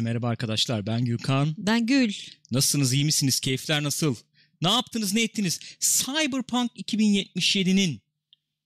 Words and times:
Merhaba 0.00 0.28
arkadaşlar 0.28 0.86
ben 0.86 1.04
Gülkan. 1.04 1.54
Ben 1.58 1.86
Gül. 1.86 2.12
Nasılsınız 2.50 2.92
iyi 2.92 3.04
misiniz? 3.04 3.40
Keyifler 3.40 3.82
nasıl? 3.82 4.14
Ne 4.62 4.70
yaptınız 4.70 5.14
ne 5.14 5.22
ettiniz? 5.22 5.60
Cyberpunk 5.80 6.70
2077'nin 6.76 8.02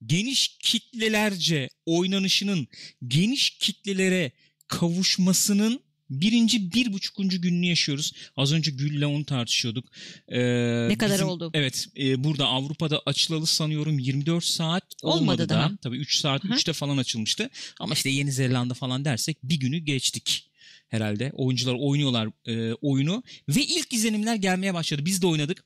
geniş 0.07 0.59
kitlelerce 0.59 1.69
oynanışının 1.87 2.69
geniş 3.07 3.51
kitlelere 3.51 4.33
kavuşmasının 4.69 5.81
birinci 6.11 6.73
bir 6.73 6.93
buçukuncu 6.93 7.43
gününü 7.43 7.67
yaşıyoruz. 7.67 8.13
Az 8.37 8.53
önce 8.53 8.71
Gül'le 8.71 9.05
onu 9.07 9.25
tartışıyorduk. 9.25 9.89
Ee, 10.29 10.89
ne 10.89 10.99
kadar 10.99 11.21
oldu? 11.21 11.51
Evet 11.55 11.87
e, 11.99 12.25
burada 12.25 12.47
Avrupa'da 12.47 13.03
açılalı 13.07 13.47
sanıyorum 13.47 13.99
24 13.99 14.45
saat 14.45 14.85
olmadı, 15.03 15.23
olmadı 15.23 15.49
daha. 15.49 15.71
Da. 15.71 15.77
Tabii 15.83 15.97
3 15.97 16.17
saat 16.17 16.45
Hı-hı. 16.45 16.53
3'te 16.53 16.73
falan 16.73 16.97
açılmıştı. 16.97 17.51
Ama 17.81 17.95
işte 17.95 18.11
Yeni 18.11 18.33
Zelanda 18.33 18.75
falan 18.75 19.05
dersek 19.05 19.39
bir 19.43 19.61
günü 19.61 19.79
geçtik 19.79 20.46
herhalde. 20.89 21.33
Oyuncular 21.35 21.75
oynuyorlar 21.75 22.29
e, 22.47 22.73
oyunu 22.73 23.23
ve 23.49 23.63
ilk 23.63 23.93
izlenimler 23.93 24.37
gelmeye 24.37 24.75
başladı. 24.75 25.03
Biz 25.05 25.23
de 25.23 25.27
oynadık. 25.27 25.65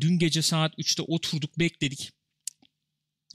Dün 0.00 0.18
gece 0.18 0.42
saat 0.42 0.78
3'te 0.78 1.02
oturduk 1.02 1.58
bekledik. 1.58 2.10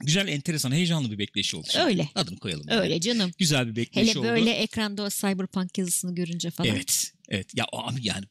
Güzel, 0.00 0.28
enteresan, 0.28 0.72
heyecanlı 0.72 1.10
bir 1.10 1.18
bekleyiş 1.18 1.54
oldu. 1.54 1.66
Şimdi. 1.70 1.84
Öyle. 1.84 2.08
Adını 2.14 2.38
koyalım. 2.38 2.68
Öyle 2.68 2.92
yani. 2.92 3.00
canım. 3.00 3.30
Güzel 3.38 3.68
bir 3.68 3.76
bekleyiş 3.76 4.10
Hele 4.10 4.18
oldu. 4.18 4.28
Hele 4.28 4.36
böyle 4.36 4.50
ekranda 4.50 5.02
o 5.02 5.08
Cyberpunk 5.08 5.78
yazısını 5.78 6.14
görünce 6.14 6.50
falan. 6.50 6.70
Evet. 6.70 7.12
Evet. 7.28 7.54
Ya 7.54 7.66
abi 7.72 8.00
yani 8.02 8.24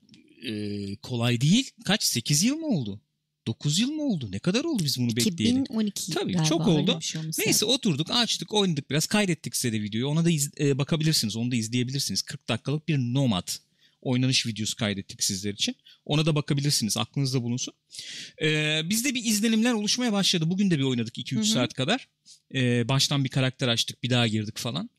e, 0.46 0.96
kolay 0.96 1.42
değil. 1.42 1.72
Kaç? 1.86 2.04
8 2.04 2.44
yıl 2.44 2.56
mı 2.56 2.68
oldu? 2.68 3.02
9 3.48 3.80
yıl 3.80 3.92
mı 3.92 4.04
oldu? 4.04 4.32
Ne 4.32 4.40
kadar 4.40 4.64
oldu 4.64 4.84
biz 4.84 4.98
bunu 5.00 5.12
2012 5.12 5.32
bekleyelim? 5.32 5.62
2012 5.62 6.12
Tabii 6.12 6.38
çok 6.50 6.68
oldu. 6.68 7.02
Şey 7.02 7.22
Neyse 7.46 7.66
oturduk 7.66 8.12
açtık 8.12 8.54
oynadık 8.54 8.90
biraz 8.90 9.06
kaydettik 9.06 9.56
size 9.56 9.74
de 9.74 9.82
videoyu. 9.82 10.08
Ona 10.08 10.26
da 10.26 10.30
iz, 10.30 10.52
e, 10.60 10.78
bakabilirsiniz 10.78 11.36
onu 11.36 11.52
da 11.52 11.56
izleyebilirsiniz. 11.56 12.22
40 12.22 12.50
dakikalık 12.50 12.88
bir 12.88 12.98
Nomad 12.98 13.48
oynanış 14.06 14.46
videosu 14.46 14.76
kaydettik 14.76 15.24
sizler 15.24 15.54
için. 15.54 15.76
Ona 16.06 16.26
da 16.26 16.36
bakabilirsiniz 16.36 16.98
aklınızda 16.98 17.44
bulunsun. 17.44 17.74
Ee, 18.42 18.82
bizde 18.86 19.14
bir 19.14 19.26
izlenimler 19.26 19.74
oluşmaya 19.74 20.14
başladı. 20.14 20.50
Bugün 20.50 20.72
de 20.72 20.78
bir 20.78 20.84
oynadık 20.84 21.18
2-3 21.18 21.44
saat 21.44 21.74
kadar. 21.74 22.08
Ee, 22.56 22.90
baştan 22.90 23.24
bir 23.24 23.30
karakter 23.30 23.68
açtık 23.68 24.04
bir 24.04 24.10
daha 24.10 24.28
girdik 24.28 24.58
falan. 24.58 24.90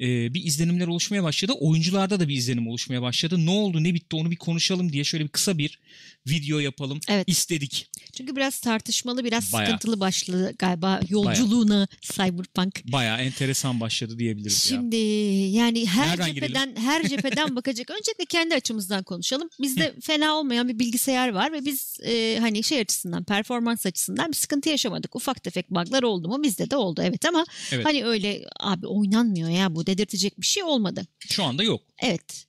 Ee, 0.00 0.34
bir 0.34 0.44
izlenimler 0.44 0.86
oluşmaya 0.86 1.22
başladı. 1.22 1.52
Oyuncularda 1.52 2.20
da 2.20 2.28
bir 2.28 2.34
izlenim 2.34 2.68
oluşmaya 2.68 3.02
başladı. 3.02 3.46
Ne 3.46 3.50
oldu 3.50 3.84
ne 3.84 3.94
bitti 3.94 4.16
onu 4.16 4.30
bir 4.30 4.36
konuşalım 4.36 4.92
diye 4.92 5.04
şöyle 5.04 5.24
bir 5.24 5.28
kısa 5.28 5.58
bir 5.58 5.80
video 6.26 6.58
yapalım 6.58 7.00
evet. 7.08 7.28
istedik. 7.28 7.90
Çünkü 8.16 8.36
biraz 8.36 8.60
tartışmalı 8.60 9.24
biraz 9.24 9.52
Bayağı. 9.52 9.66
sıkıntılı 9.66 10.00
başladı 10.00 10.54
galiba 10.58 11.00
yolculuğuna 11.08 11.74
Bayağı. 11.74 11.86
Cyberpunk. 12.00 12.92
Bayağı 12.92 13.18
enteresan 13.18 13.80
başladı 13.80 14.18
diyebiliriz 14.18 14.62
Şimdi 14.62 14.96
ya. 14.96 15.48
yani 15.48 15.86
her 15.86 16.08
Nereden 16.08 16.34
cepheden 16.34 16.68
girelim? 16.68 16.88
her 16.88 17.08
cepheden 17.08 17.56
bakacak. 17.56 17.90
Öncelikle 17.90 18.24
kendi 18.24 18.54
açımızdan 18.54 19.02
konuşalım. 19.02 19.48
Bizde 19.62 19.94
fena 20.02 20.34
olmayan 20.34 20.68
bir 20.68 20.78
bilgisayar 20.78 21.28
var 21.28 21.52
ve 21.52 21.64
biz 21.64 22.00
e, 22.00 22.38
hani 22.40 22.62
şey 22.62 22.80
açısından 22.80 23.24
performans 23.24 23.86
açısından 23.86 24.28
bir 24.28 24.36
sıkıntı 24.36 24.68
yaşamadık. 24.68 25.16
Ufak 25.16 25.42
tefek 25.42 25.70
bug'lar 25.70 26.02
oldu 26.02 26.28
mu 26.28 26.42
bizde 26.42 26.70
de 26.70 26.76
oldu 26.76 26.93
evet 27.02 27.24
ama 27.24 27.44
evet. 27.72 27.86
hani 27.86 28.04
öyle 28.04 28.44
abi 28.60 28.86
oynanmıyor 28.86 29.48
ya 29.48 29.74
bu 29.74 29.86
dedirtecek 29.86 30.40
bir 30.40 30.46
şey 30.46 30.62
olmadı. 30.62 31.06
Şu 31.18 31.44
anda 31.44 31.62
yok. 31.62 31.82
Evet. 31.98 32.46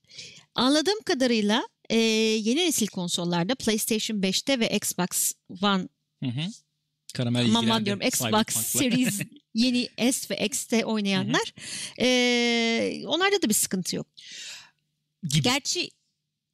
Anladığım 0.55 1.01
kadarıyla 1.05 1.67
e, 1.89 1.97
yeni 1.97 2.59
nesil 2.59 2.87
konsollarda 2.87 3.55
PlayStation 3.55 4.17
5'te 4.17 4.59
ve 4.59 4.69
Xbox 4.69 5.33
One 5.61 5.87
hı 6.23 6.29
hı. 6.29 6.41
Karamel 7.13 7.55
Aman 7.55 7.85
diyorum 7.85 8.01
Xbox 8.01 8.45
Series 8.47 9.21
yeni 9.53 9.89
S 10.11 10.35
ve 10.35 10.45
X'te 10.45 10.85
oynayanlar 10.85 11.53
e, 11.99 13.07
onlarda 13.07 13.41
da 13.41 13.49
bir 13.49 13.53
sıkıntı 13.53 13.95
yok. 13.95 14.07
Gibi. 15.23 15.43
Gerçi 15.43 15.89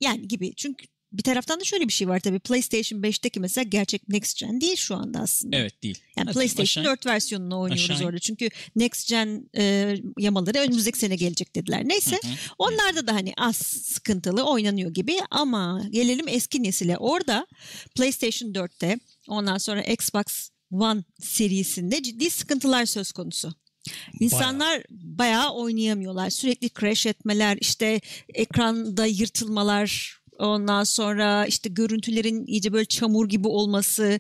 yani 0.01 0.27
gibi 0.27 0.53
çünkü 0.55 0.85
bir 1.11 1.23
taraftan 1.23 1.59
da 1.59 1.63
şöyle 1.63 1.87
bir 1.87 1.93
şey 1.93 2.07
var 2.07 2.19
tabii 2.19 2.39
PlayStation 2.39 2.99
5'teki 2.99 3.39
mesela 3.39 3.63
gerçek 3.63 4.09
Next 4.09 4.39
Gen 4.39 4.61
değil 4.61 4.75
şu 4.75 4.95
anda 4.95 5.19
aslında. 5.19 5.57
Evet 5.57 5.83
değil. 5.83 5.99
Yani 6.17 6.27
Nasıl? 6.27 6.39
PlayStation 6.39 6.83
aşağı, 6.83 6.93
4 6.93 7.05
versiyonunu 7.05 7.59
oynuyoruz 7.59 7.91
aşağı. 7.91 8.07
orada. 8.07 8.19
Çünkü 8.19 8.49
Next 8.75 9.09
Gen 9.09 9.49
e, 9.57 9.95
yamaları 10.19 10.59
önümüzdeki 10.59 10.99
sene 10.99 11.15
gelecek 11.15 11.55
dediler. 11.55 11.81
Neyse 11.85 12.19
hı 12.23 12.27
hı. 12.27 12.33
onlarda 12.59 13.07
da 13.07 13.13
hani 13.13 13.33
az 13.37 13.55
sıkıntılı 13.55 14.43
oynanıyor 14.43 14.93
gibi 14.93 15.17
ama 15.31 15.83
gelelim 15.89 16.27
eski 16.27 16.63
nesile. 16.63 16.97
Orada 16.97 17.47
PlayStation 17.95 18.49
4'te 18.49 18.99
ondan 19.27 19.57
sonra 19.57 19.81
Xbox 19.81 20.49
One 20.71 21.03
serisinde 21.19 22.03
ciddi 22.03 22.29
sıkıntılar 22.29 22.85
söz 22.85 23.11
konusu. 23.11 23.53
İnsanlar 24.19 24.69
bayağı. 24.69 24.83
bayağı 24.89 25.53
oynayamıyorlar. 25.53 26.29
Sürekli 26.29 26.69
crash 26.79 27.05
etmeler, 27.05 27.57
işte 27.61 28.01
ekranda 28.33 29.05
yırtılmalar, 29.05 30.20
Ondan 30.41 30.83
sonra 30.83 31.45
işte 31.45 31.69
görüntülerin 31.69 32.45
iyice 32.47 32.73
böyle 32.73 32.85
çamur 32.85 33.29
gibi 33.29 33.47
olması. 33.47 34.19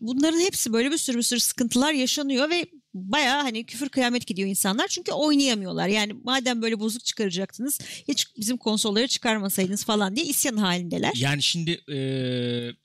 Bunların 0.00 0.40
hepsi 0.40 0.72
böyle 0.72 0.90
bir 0.90 0.98
sürü 0.98 1.18
bir 1.18 1.22
sürü 1.22 1.40
sıkıntılar 1.40 1.92
yaşanıyor 1.92 2.50
ve 2.50 2.66
baya 2.94 3.44
hani 3.44 3.64
küfür 3.64 3.88
kıyamet 3.88 4.26
gidiyor 4.26 4.48
insanlar 4.48 4.88
çünkü 4.88 5.12
oynayamıyorlar. 5.12 5.88
Yani 5.88 6.12
madem 6.24 6.62
böyle 6.62 6.80
bozuk 6.80 7.04
çıkaracaktınız 7.04 7.78
hiç 8.08 8.26
bizim 8.36 8.56
konsolları 8.56 9.08
çıkarmasaydınız 9.08 9.84
falan 9.84 10.16
diye 10.16 10.26
isyan 10.26 10.56
halindeler. 10.56 11.12
Yani 11.16 11.42
şimdi 11.42 11.70
e, 11.70 11.98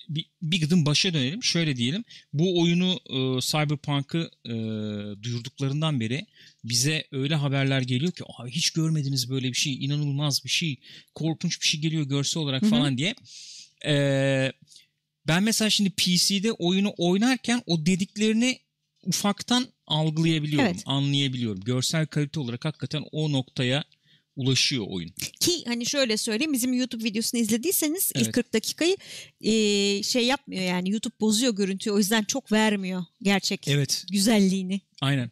bir, 0.09 0.29
bir 0.41 0.61
gıdım 0.61 0.85
başa 0.85 1.13
dönelim. 1.13 1.43
Şöyle 1.43 1.75
diyelim 1.75 2.03
bu 2.33 2.61
oyunu 2.61 2.99
e, 3.09 3.41
Cyberpunk'ı 3.41 4.29
e, 4.45 4.53
duyurduklarından 5.23 5.99
beri 5.99 6.25
bize 6.63 7.03
öyle 7.11 7.35
haberler 7.35 7.81
geliyor 7.81 8.11
ki 8.11 8.23
Abi 8.37 8.51
hiç 8.51 8.69
görmediniz 8.69 9.29
böyle 9.29 9.47
bir 9.47 9.57
şey 9.57 9.85
inanılmaz 9.85 10.45
bir 10.45 10.49
şey 10.49 10.79
korkunç 11.15 11.61
bir 11.61 11.67
şey 11.67 11.81
geliyor 11.81 12.03
görsel 12.03 12.43
olarak 12.43 12.61
Hı-hı. 12.61 12.69
falan 12.69 12.97
diye. 12.97 13.15
Eee 13.85 14.53
ben 15.27 15.43
mesela 15.43 15.69
şimdi 15.69 15.89
PC'de 15.89 16.51
oyunu 16.51 16.93
oynarken 16.97 17.61
o 17.65 17.85
dediklerini 17.85 18.59
ufaktan 19.05 19.67
algılayabiliyorum, 19.87 20.67
evet. 20.67 20.83
anlayabiliyorum. 20.85 21.59
Görsel 21.59 22.07
kalite 22.07 22.39
olarak 22.39 22.65
hakikaten 22.65 23.03
o 23.11 23.31
noktaya 23.31 23.83
ulaşıyor 24.35 24.85
oyun. 24.89 25.09
Ki 25.39 25.63
hani 25.67 25.85
şöyle 25.85 26.17
söyleyeyim 26.17 26.53
bizim 26.53 26.73
YouTube 26.73 27.03
videosunu 27.03 27.41
izlediyseniz 27.41 28.11
evet. 28.15 28.27
ilk 28.27 28.33
40 28.33 28.53
dakikayı 28.53 28.97
e, 29.41 29.51
şey 30.03 30.25
yapmıyor 30.25 30.63
yani 30.63 30.89
YouTube 30.89 31.15
bozuyor 31.19 31.55
görüntüyü 31.55 31.93
o 31.93 31.97
yüzden 31.97 32.23
çok 32.23 32.51
vermiyor 32.51 33.05
gerçek 33.21 33.67
evet. 33.67 34.05
güzelliğini. 34.11 34.81
Aynen 35.01 35.31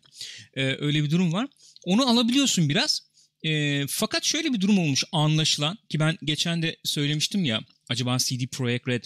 ee, 0.54 0.64
öyle 0.64 1.04
bir 1.04 1.12
durum 1.12 1.34
var. 1.34 1.48
Onu 1.86 2.10
alabiliyorsun 2.10 2.70
biraz. 2.70 3.02
E, 3.44 3.88
fakat 3.88 4.24
şöyle 4.24 4.54
bir 4.54 4.62
durum 4.62 4.80
olmuş 4.80 5.04
anlaşılan 5.12 5.78
ki 5.90 6.00
ben 6.00 6.18
geçen 6.24 6.62
de 6.62 6.78
söylemiştim 6.84 7.46
ya 7.46 7.62
acaba 7.90 8.18
CD 8.18 8.48
Projekt 8.52 8.88
Red 8.88 9.04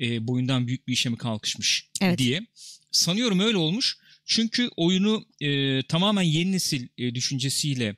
e, 0.00 0.26
boyundan 0.26 0.66
büyük 0.66 0.88
bir 0.88 0.92
işe 0.92 1.08
mi 1.08 1.16
kalkışmış 1.16 1.88
evet. 2.00 2.18
diye. 2.18 2.46
Sanıyorum 2.90 3.40
öyle 3.40 3.56
olmuş. 3.56 3.96
Çünkü 4.24 4.70
oyunu 4.76 5.24
e, 5.40 5.82
tamamen 5.82 6.22
yeni 6.22 6.52
nesil 6.52 6.88
e, 6.98 7.14
düşüncesiyle 7.14 7.96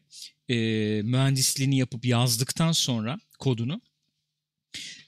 e, 0.48 0.56
mühendisliğini 1.02 1.78
yapıp 1.78 2.04
yazdıktan 2.04 2.72
sonra 2.72 3.18
kodunu 3.38 3.80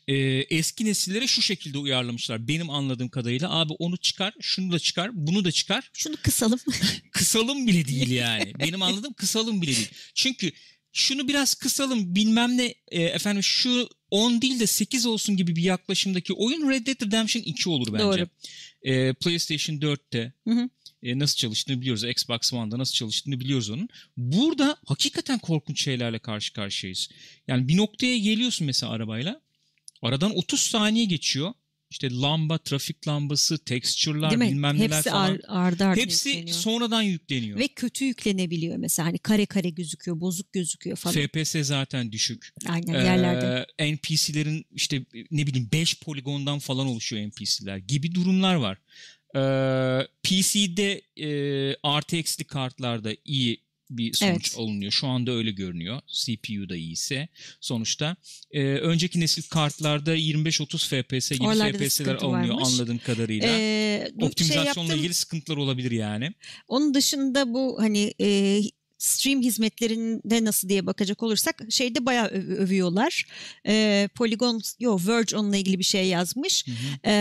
e, 0.08 0.14
eski 0.50 0.84
nesillere 0.84 1.26
şu 1.26 1.42
şekilde 1.42 1.78
uyarlamışlar. 1.78 2.48
Benim 2.48 2.70
anladığım 2.70 3.08
kadarıyla 3.08 3.50
abi 3.50 3.72
onu 3.72 3.96
çıkar, 3.96 4.34
şunu 4.40 4.72
da 4.72 4.78
çıkar, 4.78 5.10
bunu 5.14 5.44
da 5.44 5.52
çıkar. 5.52 5.90
Şunu 5.92 6.16
kısalım. 6.22 6.58
kısalım 7.12 7.66
bile 7.66 7.88
değil 7.88 8.10
yani. 8.10 8.52
Benim 8.58 8.82
anladığım 8.82 9.12
kısalım 9.12 9.62
bile 9.62 9.76
değil. 9.76 9.88
Çünkü 10.14 10.52
şunu 10.92 11.28
biraz 11.28 11.54
kısalım 11.54 12.14
bilmem 12.14 12.56
ne 12.56 12.74
e, 12.88 13.02
efendim 13.02 13.42
şu 13.42 13.88
10 14.10 14.42
değil 14.42 14.60
de 14.60 14.66
8 14.66 15.06
olsun 15.06 15.36
gibi 15.36 15.56
bir 15.56 15.62
yaklaşımdaki 15.62 16.32
oyun 16.32 16.70
Red 16.70 16.86
Dead 16.86 17.06
Redemption 17.06 17.42
2 17.42 17.68
olur 17.68 17.92
bence. 17.92 18.04
Doğru. 18.04 18.28
E, 18.82 19.12
PlayStation 19.12 19.76
4'te 19.76 20.32
hı 20.48 20.54
hı 20.54 20.68
e, 21.02 21.18
nasıl 21.18 21.36
çalıştığını 21.36 21.80
biliyoruz. 21.80 22.04
Xbox 22.04 22.52
One'da 22.52 22.78
nasıl 22.78 22.94
çalıştığını 22.94 23.40
biliyoruz 23.40 23.70
onun. 23.70 23.88
Burada 24.16 24.76
hakikaten 24.86 25.38
korkunç 25.38 25.82
şeylerle 25.82 26.18
karşı 26.18 26.52
karşıyayız. 26.52 27.08
Yani 27.48 27.68
bir 27.68 27.76
noktaya 27.76 28.18
geliyorsun 28.18 28.66
mesela 28.66 28.92
arabayla. 28.92 29.40
Aradan 30.02 30.36
30 30.36 30.60
saniye 30.60 31.04
geçiyor. 31.04 31.52
İşte 31.90 32.10
lamba, 32.10 32.58
trafik 32.58 33.08
lambası, 33.08 33.58
texture'lar 33.58 34.40
bilmem 34.40 34.78
neler 34.78 34.96
Hepsi 34.96 35.10
falan. 35.10 35.30
Ar, 35.30 35.40
ardı 35.48 35.84
ardı 35.84 36.00
Hepsi 36.00 36.28
yükleniyor. 36.28 36.56
sonradan 36.56 37.02
yükleniyor. 37.02 37.58
Ve 37.58 37.68
kötü 37.68 38.04
yüklenebiliyor 38.04 38.76
mesela. 38.76 39.06
Hani 39.08 39.18
kare 39.18 39.46
kare 39.46 39.70
gözüküyor, 39.70 40.20
bozuk 40.20 40.52
gözüküyor 40.52 40.96
falan. 40.96 41.14
FPS 41.14 41.56
zaten 41.66 42.12
düşük. 42.12 42.54
Aynen 42.66 43.04
yerlerde. 43.04 43.66
Ee, 43.78 43.94
NPC'lerin 43.94 44.66
işte 44.74 45.04
ne 45.30 45.46
bileyim 45.46 45.68
5 45.72 46.00
poligondan 46.00 46.58
falan 46.58 46.86
oluşuyor 46.86 47.28
NPC'ler 47.28 47.76
gibi 47.76 48.14
durumlar 48.14 48.54
var. 48.54 48.78
Ee, 49.36 50.06
PC'de 50.22 51.02
e, 51.16 51.30
RTX'li 52.00 52.44
kartlarda 52.44 53.10
iyi 53.24 53.68
bir 53.90 54.12
sonuç 54.12 54.48
evet. 54.48 54.58
alınıyor. 54.58 54.92
Şu 54.92 55.06
anda 55.06 55.32
öyle 55.32 55.50
görünüyor. 55.50 56.00
CPU'da 56.06 56.76
iyiyse 56.76 57.28
sonuçta. 57.60 58.16
E, 58.50 58.62
önceki 58.62 59.20
nesil 59.20 59.42
kartlarda 59.42 60.16
25-30 60.16 60.88
FPS 60.88 61.30
gibi 61.30 61.46
Oralarda 61.46 61.78
FPS'ler 61.78 62.14
alınıyor 62.14 62.54
varmış. 62.54 62.74
anladığım 62.74 62.98
kadarıyla. 62.98 63.48
Ee, 63.48 64.12
Optimizasyonla 64.20 64.72
şey 64.72 64.82
yaptım, 64.82 64.98
ilgili 64.98 65.14
sıkıntılar 65.14 65.56
olabilir 65.56 65.90
yani. 65.90 66.32
Onun 66.68 66.94
dışında 66.94 67.54
bu 67.54 67.76
hani 67.80 68.14
e, 68.20 68.60
stream 68.98 69.42
hizmetlerinde 69.42 70.44
nasıl 70.44 70.68
diye 70.68 70.86
bakacak 70.86 71.22
olursak 71.22 71.62
şeyde 71.70 72.06
bayağı 72.06 72.26
öv- 72.26 72.56
övüyorlar. 72.56 73.26
E, 73.66 74.08
Polygon, 74.14 74.60
yo 74.80 74.98
Verge 75.06 75.36
onunla 75.36 75.56
ilgili 75.56 75.78
bir 75.78 75.84
şey 75.84 76.06
yazmış. 76.06 76.64
E, 77.06 77.12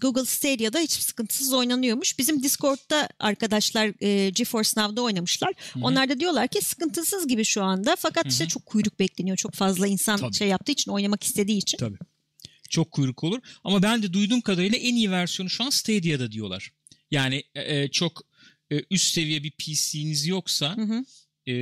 Google 0.00 0.24
Stadia'da 0.24 0.78
hiç 0.78 0.90
sıkıntısız 0.90 1.52
oynanıyormuş. 1.52 2.18
Bizim 2.18 2.42
Discord'da 2.42 3.08
arkadaşlar 3.18 3.92
e, 4.04 4.30
GeForce 4.30 4.70
Now'da 4.76 5.02
oynamışlar. 5.02 5.52
Onlar 5.82 6.08
da 6.08 6.20
diyorlar 6.20 6.48
ki 6.48 6.64
sıkıntısız 6.64 7.26
gibi 7.26 7.44
şu 7.44 7.62
anda. 7.62 7.96
Fakat 7.98 8.26
işte 8.26 8.46
çok 8.48 8.66
kuyruk 8.66 8.98
bekleniyor. 8.98 9.36
Çok 9.36 9.54
fazla 9.54 9.86
insan 9.86 10.16
Tabii. 10.16 10.34
şey 10.34 10.48
yaptığı 10.48 10.72
için 10.72 10.90
oynamak 10.90 11.24
istediği 11.24 11.58
için. 11.58 11.78
Tabii. 11.78 11.98
Çok 12.70 12.90
kuyruk 12.90 13.24
olur. 13.24 13.40
Ama 13.64 13.82
ben 13.82 14.02
de 14.02 14.12
duyduğum 14.12 14.40
kadarıyla 14.40 14.78
en 14.78 14.94
iyi 14.94 15.10
versiyonu 15.10 15.50
şu 15.50 15.64
an 15.64 15.70
Stadia'da 15.70 16.32
diyorlar. 16.32 16.72
Yani 17.10 17.42
e, 17.54 17.88
çok 17.88 18.22
e, 18.72 18.82
üst 18.90 19.14
seviye 19.14 19.42
bir 19.42 19.50
PC'niz 19.50 20.26
yoksa 20.26 20.76
Hı 20.76 20.82
hı. 20.82 21.04
e, 21.46 21.54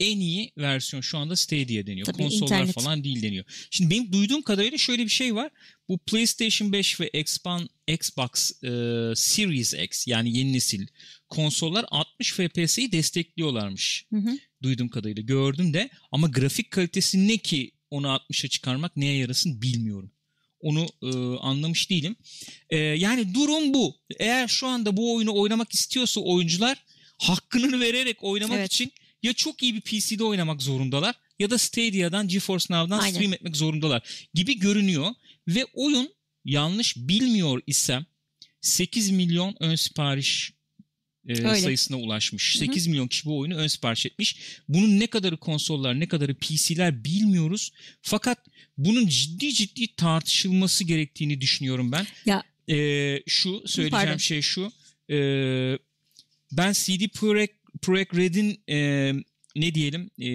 en 0.00 0.20
iyi 0.20 0.52
versiyon 0.58 1.00
şu 1.00 1.18
anda 1.18 1.36
Stadia 1.36 1.86
deniyor. 1.86 2.06
Tabii, 2.06 2.16
Konsollar 2.16 2.46
internet. 2.46 2.74
falan 2.74 3.04
değil 3.04 3.22
deniyor. 3.22 3.44
Şimdi 3.70 3.90
benim 3.90 4.12
duyduğum 4.12 4.42
kadarıyla 4.42 4.78
şöyle 4.78 5.04
bir 5.04 5.08
şey 5.10 5.34
var. 5.34 5.50
Bu 5.88 5.98
PlayStation 5.98 6.72
5 6.72 7.00
ve 7.00 7.08
Xbox, 7.08 7.62
Xbox 7.88 8.62
e, 8.64 8.68
Series 9.16 9.74
X 9.74 10.06
yani 10.06 10.38
yeni 10.38 10.52
nesil 10.52 10.86
konsollar 11.28 11.84
60 11.88 12.32
FPS'yi 12.32 12.92
destekliyorlarmış. 12.92 14.06
Hı 14.10 14.16
hı. 14.16 14.38
Duyduğum 14.62 14.88
kadarıyla 14.88 15.22
gördüm 15.22 15.74
de 15.74 15.90
ama 16.12 16.28
grafik 16.28 16.70
kalitesi 16.70 17.28
ne 17.28 17.36
ki 17.36 17.70
onu 17.90 18.06
60'a 18.06 18.48
çıkarmak 18.48 18.96
neye 18.96 19.16
yarasın 19.16 19.62
bilmiyorum. 19.62 20.10
Onu 20.60 20.86
e, 21.02 21.08
anlamış 21.40 21.90
değilim. 21.90 22.16
E, 22.70 22.76
yani 22.76 23.34
durum 23.34 23.74
bu. 23.74 23.96
Eğer 24.18 24.48
şu 24.48 24.66
anda 24.66 24.96
bu 24.96 25.14
oyunu 25.14 25.34
oynamak 25.34 25.74
istiyorsa 25.74 26.20
oyuncular 26.20 26.84
hakkını 27.18 27.80
vererek 27.80 28.24
oynamak 28.24 28.58
Evet. 28.58 28.72
için 28.72 28.92
ya 29.22 29.32
çok 29.32 29.62
iyi 29.62 29.74
bir 29.74 29.80
PC'de 29.80 30.24
oynamak 30.24 30.62
zorundalar 30.62 31.14
ya 31.38 31.50
da 31.50 31.58
Stadia'dan 31.58 32.28
GeForce 32.28 32.66
Now'dan 32.70 32.98
Aynen. 32.98 33.14
stream 33.14 33.32
etmek 33.32 33.56
zorundalar 33.56 34.28
gibi 34.34 34.58
görünüyor. 34.58 35.10
Ve 35.48 35.66
oyun 35.72 36.14
yanlış 36.44 36.96
bilmiyor 36.96 37.62
isem 37.66 38.06
8 38.60 39.10
milyon 39.10 39.56
ön 39.60 39.74
sipariş 39.74 40.52
e, 41.28 41.32
Öyle. 41.32 41.54
sayısına 41.60 41.96
ulaşmış. 41.96 42.54
Hı 42.54 42.58
hı. 42.58 42.58
8 42.58 42.86
milyon 42.86 43.08
kişi 43.08 43.24
bu 43.24 43.38
oyunu 43.38 43.54
ön 43.56 43.66
sipariş 43.66 44.06
etmiş. 44.06 44.36
Bunun 44.68 45.00
ne 45.00 45.06
kadarı 45.06 45.36
konsollar 45.36 46.00
ne 46.00 46.08
kadarı 46.08 46.34
PC'ler 46.34 47.04
bilmiyoruz. 47.04 47.70
Fakat 48.02 48.38
bunun 48.78 49.06
ciddi 49.06 49.54
ciddi 49.54 49.94
tartışılması 49.96 50.84
gerektiğini 50.84 51.40
düşünüyorum 51.40 51.92
ben. 51.92 52.06
Ya 52.26 52.42
Ee, 52.70 53.22
şu 53.26 53.50
söyleyeceğim 53.66 53.90
Pardon. 53.90 54.16
şey 54.16 54.42
şu. 54.42 54.72
Ee, 55.10 55.78
ben 56.52 56.72
CD 56.72 57.08
Projekt, 57.14 57.54
Projekt 57.82 58.16
Red'in 58.16 58.60
e, 58.70 59.12
ne 59.60 59.74
diyelim 59.74 60.10
e, 60.18 60.30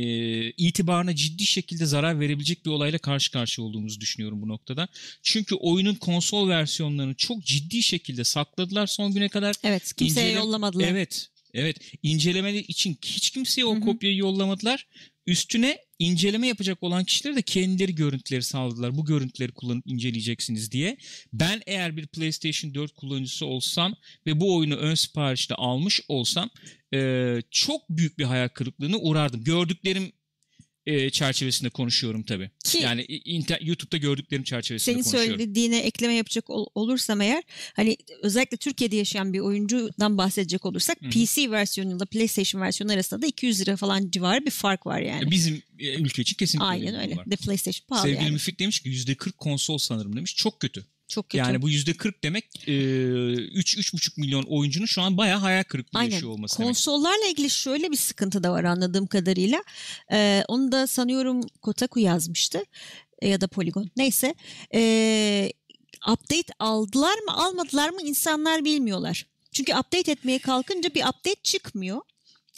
itibarına 0.51 1.15
ciddi 1.15 1.45
şekilde 1.45 1.85
zarar 1.85 2.19
verebilecek 2.19 2.65
bir 2.65 2.69
olayla 2.71 2.99
karşı 2.99 3.31
karşıya 3.31 3.67
olduğumuzu 3.67 4.01
düşünüyorum 4.01 4.41
bu 4.41 4.47
noktada. 4.47 4.87
Çünkü 5.23 5.55
oyunun 5.55 5.95
konsol 5.95 6.49
versiyonlarını 6.49 7.15
çok 7.15 7.45
ciddi 7.45 7.83
şekilde 7.83 8.23
sakladılar 8.23 8.87
son 8.87 9.13
güne 9.13 9.29
kadar. 9.29 9.55
evet 9.63 9.93
kimseye 9.93 10.29
İncele- 10.31 10.37
yollamadılar. 10.37 10.87
Evet. 10.87 11.29
Evet. 11.53 11.77
İncelemeleri 12.03 12.63
için 12.63 12.97
hiç 13.05 13.29
kimseye 13.29 13.65
o 13.65 13.75
Hı 13.75 13.77
hı. 13.77 13.81
kopyayı 13.81 14.17
yollamadılar. 14.17 14.88
Üstüne 15.27 15.77
inceleme 16.00 16.47
yapacak 16.47 16.83
olan 16.83 17.03
kişilere 17.03 17.35
de 17.35 17.41
kendileri 17.41 17.95
görüntüleri 17.95 18.44
sağladılar. 18.44 18.97
Bu 18.97 19.05
görüntüleri 19.05 19.51
kullanıp 19.51 19.88
inceleyeceksiniz 19.88 20.71
diye. 20.71 20.97
Ben 21.33 21.61
eğer 21.65 21.97
bir 21.97 22.07
PlayStation 22.07 22.73
4 22.73 22.94
kullanıcısı 22.95 23.45
olsam 23.45 23.95
ve 24.27 24.39
bu 24.39 24.55
oyunu 24.55 24.75
ön 24.75 24.95
siparişte 24.95 25.55
almış 25.55 26.01
olsam 26.07 26.50
e, 26.94 27.39
çok 27.51 27.89
büyük 27.89 28.17
bir 28.17 28.23
hayal 28.23 28.49
kırıklığına 28.49 28.97
uğrardım. 28.97 29.44
Gördüklerim 29.44 30.11
e, 30.85 31.09
çerçevesinde 31.09 31.69
konuşuyorum 31.69 32.24
tabii. 32.24 32.51
Ki- 32.65 32.77
yani 32.77 33.01
inter- 33.06 33.65
YouTube'da 33.65 33.97
gördüklerim 33.97 34.44
çerçevesinde 34.44 34.94
Senin 34.94 35.03
konuşuyorum. 35.03 35.39
söylediğine 35.39 35.80
ekleme 35.80 36.13
yapacak 36.13 36.50
ol- 36.50 36.68
olursam 36.75 37.21
eğer 37.21 37.44
hani 37.75 37.97
özellikle 38.21 38.57
Türkiye'de 38.57 38.95
yaşayan 38.95 39.33
bir 39.33 39.39
oyuncudan 39.39 40.18
bahsedecek 40.18 40.65
olursak 40.65 41.01
Hı 41.01 41.06
hı. 41.06 41.09
PC 41.09 41.51
versiyonuyla 41.51 42.06
PlayStation 42.06 42.62
versiyonu 42.62 42.91
arasında 42.94 43.21
da 43.21 43.25
200 43.27 43.62
lira 43.62 43.75
falan 43.77 44.09
civarı 44.12 44.45
bir 44.45 44.51
fark 44.51 44.85
var 44.85 45.00
yani. 45.01 45.31
Bizim 45.31 45.62
e, 45.80 45.94
ülke 45.95 46.21
için 46.21 46.35
kesinlikle 46.38 46.68
Aynen 46.68 46.95
öyle. 47.01 47.15
var. 47.15 47.31
De 47.31 47.35
PlayStation 47.35 47.88
pahalı 47.88 48.03
Sevgili 48.07 48.24
yani. 48.24 48.33
Müfit 48.33 48.59
demiş 48.59 48.80
ki 48.80 48.89
%40 48.89 49.31
konsol 49.38 49.77
sanırım 49.77 50.15
demiş. 50.15 50.35
Çok 50.35 50.59
kötü. 50.59 50.85
Çok 51.07 51.29
kötü. 51.29 51.38
Yani 51.38 51.61
bu 51.61 51.69
%40 51.69 52.13
demek 52.23 52.67
e, 52.67 52.71
3-3,5 52.71 54.19
milyon 54.19 54.44
oyuncunun 54.44 54.85
şu 54.85 55.01
an 55.01 55.17
bayağı 55.17 55.39
hayal 55.39 55.63
kırıklığı 55.63 56.00
Aynen. 56.00 56.11
yaşıyor 56.11 56.31
olması 56.31 56.57
demek. 56.57 56.67
Konsollarla 56.67 57.25
ilgili 57.31 57.50
şöyle 57.50 57.91
bir 57.91 57.97
sıkıntı 57.97 58.44
da 58.44 58.51
var 58.51 58.63
anladığım 58.63 59.07
kadarıyla. 59.07 59.63
Ee, 60.11 60.44
onu 60.47 60.71
da 60.71 60.88
sanıyorum 60.88 61.41
Kotaku 61.61 62.00
yazmıştı 62.00 62.63
E, 63.21 63.29
ya 63.29 63.41
da 63.41 63.47
Polygon. 63.47 63.89
Neyse. 63.97 64.35
Ee, 64.73 65.51
update 66.11 66.53
aldılar 66.59 67.15
mı 67.27 67.33
almadılar 67.33 67.89
mı 67.89 68.01
insanlar 68.01 68.65
bilmiyorlar. 68.65 69.25
Çünkü 69.51 69.73
update 69.73 70.11
etmeye 70.11 70.39
kalkınca 70.39 70.89
bir 70.94 71.01
update 71.01 71.41
çıkmıyor. 71.44 72.01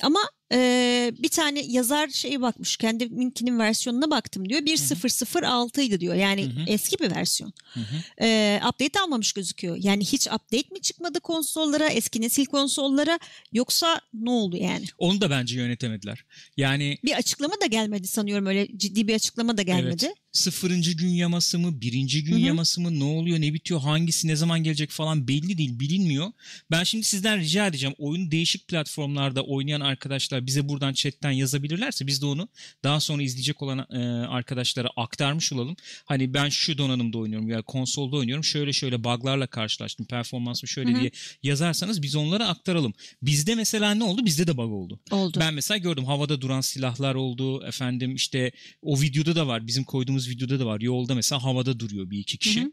Ama 0.03 0.19
e, 0.51 1.11
bir 1.19 1.29
tane 1.29 1.61
yazar 1.67 2.07
şeye 2.07 2.41
bakmış 2.41 2.77
kendiminkinin 2.77 3.59
versiyonuna 3.59 4.09
baktım 4.09 4.49
diyor 4.49 4.61
1.006 4.61 5.81
idi 5.81 5.99
diyor 5.99 6.15
yani 6.15 6.45
Hı 6.45 6.49
hı. 6.49 6.63
eski 6.67 6.99
bir 6.99 7.15
versiyon. 7.15 7.53
Hı 7.73 7.79
hı. 7.79 8.25
E, 8.25 8.59
update 8.69 8.99
almamış 8.99 9.33
gözüküyor. 9.33 9.77
Yani 9.79 10.05
hiç 10.05 10.27
update 10.27 10.69
mi 10.71 10.81
çıkmadı 10.81 11.19
konsollara 11.19 11.87
eski 11.87 12.21
nesil 12.21 12.45
konsollara 12.45 13.19
yoksa 13.53 14.01
ne 14.13 14.29
oldu 14.29 14.57
yani? 14.57 14.85
Onu 14.97 15.21
da 15.21 15.29
bence 15.29 15.55
yönetemediler. 15.55 16.25
Yani 16.57 16.97
Bir 17.03 17.13
açıklama 17.13 17.53
da 17.61 17.65
gelmedi 17.65 18.07
sanıyorum 18.07 18.45
öyle 18.45 18.77
ciddi 18.77 19.07
bir 19.07 19.15
açıklama 19.15 19.57
da 19.57 19.61
gelmedi. 19.61 20.05
Evet. 20.05 20.24
Sıfırıncı 20.37 20.91
gün 20.91 21.09
yaması 21.09 21.59
mı, 21.59 21.81
birinci 21.81 22.23
gün 22.23 22.33
Hı 22.33 22.37
hı. 22.37 22.39
yaması 22.39 22.81
mı, 22.81 22.99
ne 22.99 23.03
oluyor, 23.03 23.41
ne 23.41 23.53
bitiyor, 23.53 23.79
hangisi 23.79 24.27
ne 24.27 24.35
zaman 24.35 24.63
gelecek 24.63 24.89
falan 24.89 25.27
belli 25.27 25.57
değil, 25.57 25.79
bilinmiyor. 25.79 26.31
Ben 26.71 26.83
şimdi 26.83 27.03
sizden 27.03 27.39
rica 27.39 27.67
edeceğim. 27.67 27.95
Oyunu 27.97 28.31
değişik 28.31 28.67
platformlarda 28.67 29.41
oynayan 29.41 29.81
arkadaşlar 29.81 30.47
bize 30.47 30.69
buradan 30.69 30.93
chatten 30.93 31.31
yazabilirlerse 31.31 32.07
biz 32.07 32.21
de 32.21 32.25
onu 32.25 32.47
daha 32.83 32.99
sonra 32.99 33.23
izleyecek 33.23 33.61
olan 33.61 33.79
e, 33.79 34.27
arkadaşlara 34.27 34.87
aktarmış 34.95 35.53
olalım. 35.53 35.75
Hani 36.05 36.33
ben 36.33 36.49
şu 36.49 36.77
donanımda 36.77 37.17
oynuyorum 37.17 37.49
ya 37.49 37.61
konsolda 37.61 38.15
oynuyorum. 38.15 38.43
Şöyle 38.43 38.73
şöyle 38.73 39.03
buglarla 39.03 39.47
karşılaştım. 39.47 40.05
Performansı 40.05 40.67
şöyle 40.67 40.91
Hı 40.93 40.95
hı. 40.97 40.99
diye 40.99 41.11
yazarsanız 41.43 42.01
biz 42.01 42.15
onlara 42.15 42.47
aktaralım. 42.47 42.93
Bizde 43.21 43.55
mesela 43.55 43.93
ne 43.93 44.03
oldu? 44.03 44.25
Bizde 44.25 44.47
de 44.47 44.57
bug 44.57 44.71
oldu. 44.71 44.99
Oldu. 45.11 45.39
Ben 45.39 45.53
mesela 45.53 45.77
gördüm 45.77 46.05
havada 46.05 46.41
duran 46.41 46.61
silahlar 46.61 47.15
oldu. 47.15 47.65
Efendim 47.65 48.15
işte 48.15 48.51
o 48.81 49.01
videoda 49.01 49.35
da 49.35 49.47
var. 49.47 49.67
Bizim 49.67 49.83
koyduğumuz 49.83 50.24
videoda 50.29 50.59
da 50.59 50.65
var. 50.65 50.81
Yolda 50.81 51.15
mesela 51.15 51.43
havada 51.43 51.79
duruyor 51.79 52.09
bir 52.09 52.19
iki 52.19 52.37
kişi. 52.37 52.61
Hı 52.61 52.65
hı. 52.65 52.71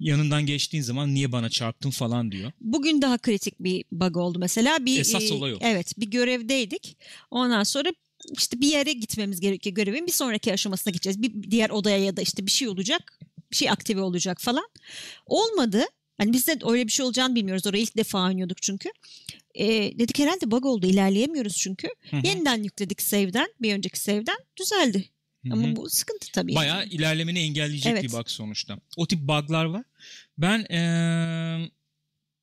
Yanından 0.00 0.46
geçtiğin 0.46 0.82
zaman 0.82 1.14
niye 1.14 1.32
bana 1.32 1.48
çarptın 1.48 1.90
falan 1.90 2.32
diyor. 2.32 2.52
Bugün 2.60 3.02
daha 3.02 3.18
kritik 3.18 3.54
bir 3.60 3.84
bug 3.92 4.16
oldu 4.16 4.38
mesela. 4.38 4.86
Bir, 4.86 5.00
Esas 5.00 5.30
e, 5.30 5.34
olay 5.34 5.54
o. 5.54 5.58
Evet 5.60 5.92
bir 5.98 6.06
görevdeydik. 6.06 6.96
Ondan 7.30 7.62
sonra 7.62 7.92
işte 8.38 8.60
bir 8.60 8.68
yere 8.68 8.92
gitmemiz 8.92 9.40
gerekiyor 9.40 9.74
görevin 9.74 10.06
bir 10.06 10.12
sonraki 10.12 10.52
aşamasına 10.52 10.90
gideceğiz. 10.90 11.22
Bir 11.22 11.50
diğer 11.50 11.70
odaya 11.70 11.98
ya 11.98 12.16
da 12.16 12.22
işte 12.22 12.46
bir 12.46 12.50
şey 12.50 12.68
olacak. 12.68 13.18
Bir 13.50 13.56
şey 13.56 13.70
aktive 13.70 14.00
olacak 14.00 14.40
falan. 14.40 14.68
Olmadı. 15.26 15.84
Hani 16.18 16.32
biz 16.32 16.46
de 16.46 16.58
öyle 16.64 16.86
bir 16.86 16.92
şey 16.92 17.06
olacağını 17.06 17.34
bilmiyoruz. 17.34 17.66
Oraya 17.66 17.78
ilk 17.78 17.96
defa 17.96 18.26
oynuyorduk 18.26 18.62
çünkü. 18.62 18.88
E, 19.54 19.66
dedik 19.98 20.18
herhalde 20.18 20.50
bug 20.50 20.66
oldu 20.66 20.86
ilerleyemiyoruz 20.86 21.56
çünkü. 21.56 21.88
Hı 22.10 22.16
hı. 22.16 22.26
Yeniden 22.26 22.62
yükledik 22.62 23.02
save'den 23.02 23.48
bir 23.60 23.74
önceki 23.74 24.00
save'den 24.00 24.38
düzeldi. 24.60 25.04
Hı 25.46 25.54
hı. 25.54 25.64
Ama 25.64 25.76
bu 25.76 25.90
sıkıntı 25.90 26.32
tabii. 26.32 26.52
yani. 26.52 26.56
Bayağı 26.60 26.86
ilerlemeni 26.86 27.38
engelleyecek 27.38 27.92
Evet. 27.92 28.02
bir 28.04 28.12
bug 28.12 28.28
sonuçta. 28.28 28.78
O 28.96 29.06
tip 29.06 29.20
buglar 29.20 29.64
var. 29.64 29.82
Ben 30.38 30.66
eee, 30.70 31.70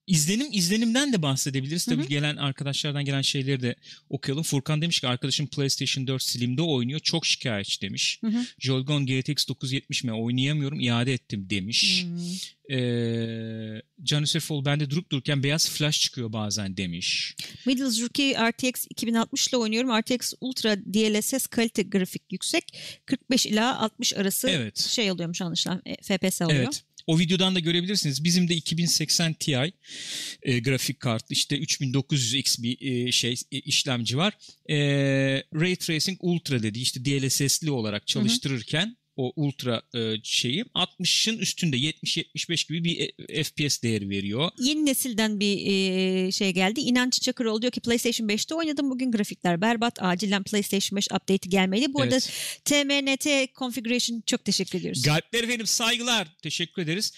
izlenim 0.07 0.47
izlenimden 0.51 1.13
de 1.13 1.21
bahsedebiliriz. 1.21 1.85
Tabii 1.85 2.01
Hı 2.01 2.05
hı. 2.05 2.09
gelen 2.09 2.35
arkadaşlardan 2.35 3.05
gelen 3.05 3.21
şeyleri 3.21 3.61
de 3.61 3.75
okuyalım. 4.09 4.43
Furkan 4.43 4.81
demiş 4.81 4.99
ki 4.99 5.07
arkadaşım 5.07 5.47
PlayStation 5.47 6.07
4 6.07 6.23
Slim'de 6.23 6.61
oynuyor. 6.61 6.99
Çok 6.99 7.25
şikayetçi 7.25 7.81
demiş. 7.81 8.19
Hı 8.21 8.27
hı. 8.27 8.45
Jolgon 8.59 9.05
GTX 9.05 9.47
970 9.47 10.03
mi 10.03 10.13
oynayamıyorum 10.13 10.79
iade 10.79 11.13
ettim 11.13 11.49
demiş. 11.49 12.03
Hmm. 12.03 12.77
Ee, 12.77 13.81
Can 14.03 14.21
Hüseyfoğlu 14.21 14.65
bende 14.65 14.89
durup 14.89 15.11
dururken 15.11 15.43
beyaz 15.43 15.69
flash 15.69 16.01
çıkıyor 16.01 16.33
bazen 16.33 16.77
demiş. 16.77 17.35
Middles 17.65 18.01
Rookie 18.01 18.33
RTX 18.51 18.85
2060 18.89 19.47
ile 19.47 19.57
oynuyorum. 19.57 19.99
RTX 19.99 20.33
Ultra 20.41 20.77
DLSS 20.77 21.47
kalite 21.47 21.83
grafik 21.83 22.21
yüksek. 22.31 22.77
45 23.05 23.45
ila 23.45 23.79
60 23.79 24.13
arası 24.13 24.49
Evet. 24.49 24.77
şey 24.79 25.11
oluyormuş 25.11 25.41
anlaşılan. 25.41 25.81
e, 25.85 25.95
FPS 26.17 26.41
oluyor. 26.41 26.63
Evet. 26.63 26.83
O 27.07 27.19
videodan 27.19 27.55
da 27.55 27.59
görebilirsiniz. 27.59 28.23
Bizim 28.23 28.49
de 28.49 28.55
2080 28.55 29.33
Ti 29.33 29.73
e, 30.43 30.59
grafik 30.59 30.99
kart 30.99 31.25
işte 31.29 31.59
3900X 31.59 32.63
bir 32.63 32.77
e, 33.07 33.11
şey 33.11 33.35
e, 33.51 33.59
işlemci 33.59 34.17
var. 34.17 34.33
E, 34.69 34.75
Ray 35.55 35.75
Tracing 35.75 36.17
Ultra 36.21 36.63
dedi 36.63 36.79
işte 36.79 37.05
DLSS'li 37.05 37.71
olarak 37.71 38.07
çalıştırırken 38.07 38.97
o 39.15 39.33
ultra 39.35 39.81
e, 39.95 40.15
şeyi 40.23 40.63
60'ın 40.63 41.37
üstünde 41.37 41.77
70-75 41.77 42.67
gibi 42.67 42.83
bir 42.83 43.13
e, 43.29 43.43
FPS 43.43 43.81
değeri 43.83 44.09
veriyor. 44.09 44.51
Yeni 44.59 44.85
nesilden 44.85 45.39
bir 45.39 45.67
e, 45.67 46.31
şey 46.31 46.53
geldi. 46.53 46.79
İnanç 46.79 47.21
Çakıroğlu 47.21 47.61
diyor 47.61 47.71
ki 47.71 47.81
PlayStation 47.81 48.27
5'te 48.27 48.55
oynadım 48.55 48.89
bugün 48.89 49.11
grafikler 49.11 49.61
berbat. 49.61 50.03
Acilen 50.03 50.43
PlayStation 50.43 50.97
5 50.97 51.07
update'i 51.07 51.49
gelmeli. 51.49 51.93
Bu 51.93 52.03
evet. 52.03 52.13
arada 52.13 52.25
TMNT 52.65 53.55
Configuration 53.55 54.23
çok 54.25 54.45
teşekkür 54.45 54.79
ediyoruz. 54.79 55.01
Galipler 55.01 55.43
efendim 55.43 55.67
saygılar. 55.67 56.27
Teşekkür 56.41 56.81
ederiz. 56.81 57.13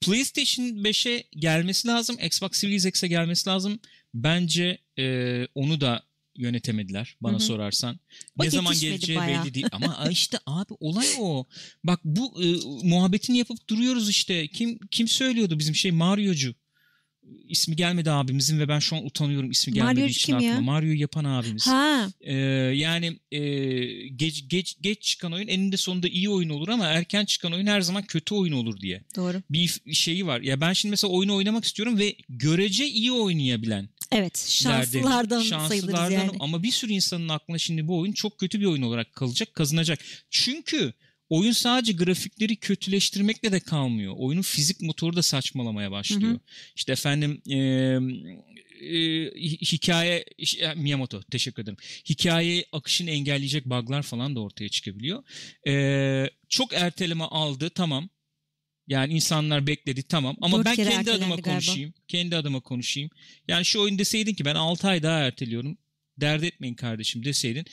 PlayStation 0.00 0.66
5'e 0.66 1.24
gelmesi 1.36 1.88
lazım. 1.88 2.16
Xbox 2.22 2.52
Series 2.52 2.86
X'e 2.86 3.08
gelmesi 3.08 3.48
lazım. 3.48 3.80
Bence 4.14 4.78
e, 4.98 5.46
onu 5.54 5.80
da 5.80 6.07
yönetemediler 6.38 7.16
bana 7.20 7.32
Hı-hı. 7.32 7.40
sorarsan. 7.40 8.00
O 8.38 8.44
ne 8.44 8.50
zaman 8.50 8.74
geleceği 8.80 9.18
bayağı. 9.18 9.44
belli 9.44 9.54
değil 9.54 9.66
ama 9.72 10.08
işte 10.10 10.38
abi 10.46 10.74
olay 10.80 11.06
o. 11.18 11.46
Bak 11.84 12.00
bu 12.04 12.42
e, 12.42 12.46
muhabbetini 12.88 13.38
yapıp 13.38 13.68
duruyoruz 13.68 14.10
işte. 14.10 14.48
Kim 14.48 14.78
kim 14.90 15.08
söylüyordu 15.08 15.58
bizim 15.58 15.74
şey 15.74 15.90
Mario'cu 15.90 16.54
ismi 17.48 17.76
gelmedi 17.76 18.10
abimizin 18.10 18.58
ve 18.58 18.68
ben 18.68 18.78
şu 18.78 18.96
an 18.96 19.06
utanıyorum 19.06 19.50
ismi 19.50 19.72
gelmediği 19.72 20.02
Mario 20.02 20.10
için 20.10 20.32
aklıma. 20.32 20.52
Ya? 20.52 20.60
Mario'yu 20.60 21.00
yapan 21.00 21.24
abimiz. 21.24 21.66
Ha. 21.66 22.08
Ee, 22.20 22.34
yani 22.74 23.18
e, 23.32 23.40
geç, 24.08 24.44
geç, 24.48 24.76
geç 24.80 25.02
çıkan 25.02 25.32
oyun 25.32 25.48
eninde 25.48 25.76
sonunda 25.76 26.08
iyi 26.08 26.30
oyun 26.30 26.48
olur 26.48 26.68
ama 26.68 26.86
erken 26.86 27.24
çıkan 27.24 27.52
oyun 27.52 27.66
her 27.66 27.80
zaman 27.80 28.02
kötü 28.02 28.34
oyun 28.34 28.52
olur 28.52 28.80
diye. 28.80 29.02
Doğru. 29.16 29.42
Bir 29.50 29.80
şeyi 29.92 30.26
var. 30.26 30.40
Ya 30.40 30.60
ben 30.60 30.72
şimdi 30.72 30.90
mesela 30.90 31.12
oyunu 31.12 31.34
oynamak 31.34 31.64
istiyorum 31.64 31.98
ve 31.98 32.16
görece 32.28 32.86
iyi 32.86 33.12
oynayabilen. 33.12 33.88
Evet 34.12 34.46
şanslılardan, 34.48 35.40
şanslılardan 35.42 35.68
sayılırız 35.68 36.12
yani. 36.12 36.30
Ama 36.40 36.62
bir 36.62 36.70
sürü 36.70 36.92
insanın 36.92 37.28
aklına 37.28 37.58
şimdi 37.58 37.88
bu 37.88 37.98
oyun 37.98 38.12
çok 38.12 38.38
kötü 38.38 38.60
bir 38.60 38.64
oyun 38.64 38.82
olarak 38.82 39.12
kalacak, 39.12 39.54
kazanacak. 39.54 39.98
Çünkü 40.30 40.92
oyun 41.28 41.52
sadece 41.52 41.92
grafikleri 41.92 42.56
kötüleştirmekle 42.56 43.52
de 43.52 43.60
kalmıyor. 43.60 44.14
Oyunun 44.16 44.42
fizik 44.42 44.80
motoru 44.80 45.16
da 45.16 45.22
saçmalamaya 45.22 45.90
başlıyor. 45.90 46.30
Hı 46.30 46.34
hı. 46.34 46.40
İşte 46.76 46.92
efendim 46.92 47.42
e, 47.50 47.56
e, 48.80 49.30
hikaye 49.72 50.24
Miyamoto 50.76 51.22
teşekkür 51.22 51.62
ederim. 51.62 51.78
Hikaye 52.08 52.64
akışını 52.72 53.10
engelleyecek 53.10 53.66
bug'lar 53.66 54.02
falan 54.02 54.36
da 54.36 54.40
ortaya 54.40 54.68
çıkabiliyor. 54.68 55.22
E, 55.68 56.30
çok 56.48 56.72
erteleme 56.72 57.24
aldı 57.24 57.70
tamam. 57.70 58.08
Yani 58.88 59.14
insanlar 59.14 59.66
bekledi 59.66 60.02
tamam 60.02 60.36
ama 60.40 60.58
Dört 60.58 60.66
ben 60.66 60.76
kendi 60.76 61.10
adıma 61.10 61.34
galiba. 61.34 61.50
konuşayım. 61.50 61.94
Kendi 62.08 62.36
adıma 62.36 62.60
konuşayım. 62.60 63.10
Yani 63.48 63.64
şu 63.64 63.80
oyun 63.80 63.98
deseydin 63.98 64.34
ki 64.34 64.44
ben 64.44 64.54
6 64.54 64.88
ay 64.88 65.02
daha 65.02 65.18
erteliyorum. 65.18 65.78
Dert 66.20 66.44
etmeyin 66.44 66.74
kardeşim 66.74 67.24
deseydin 67.24 67.64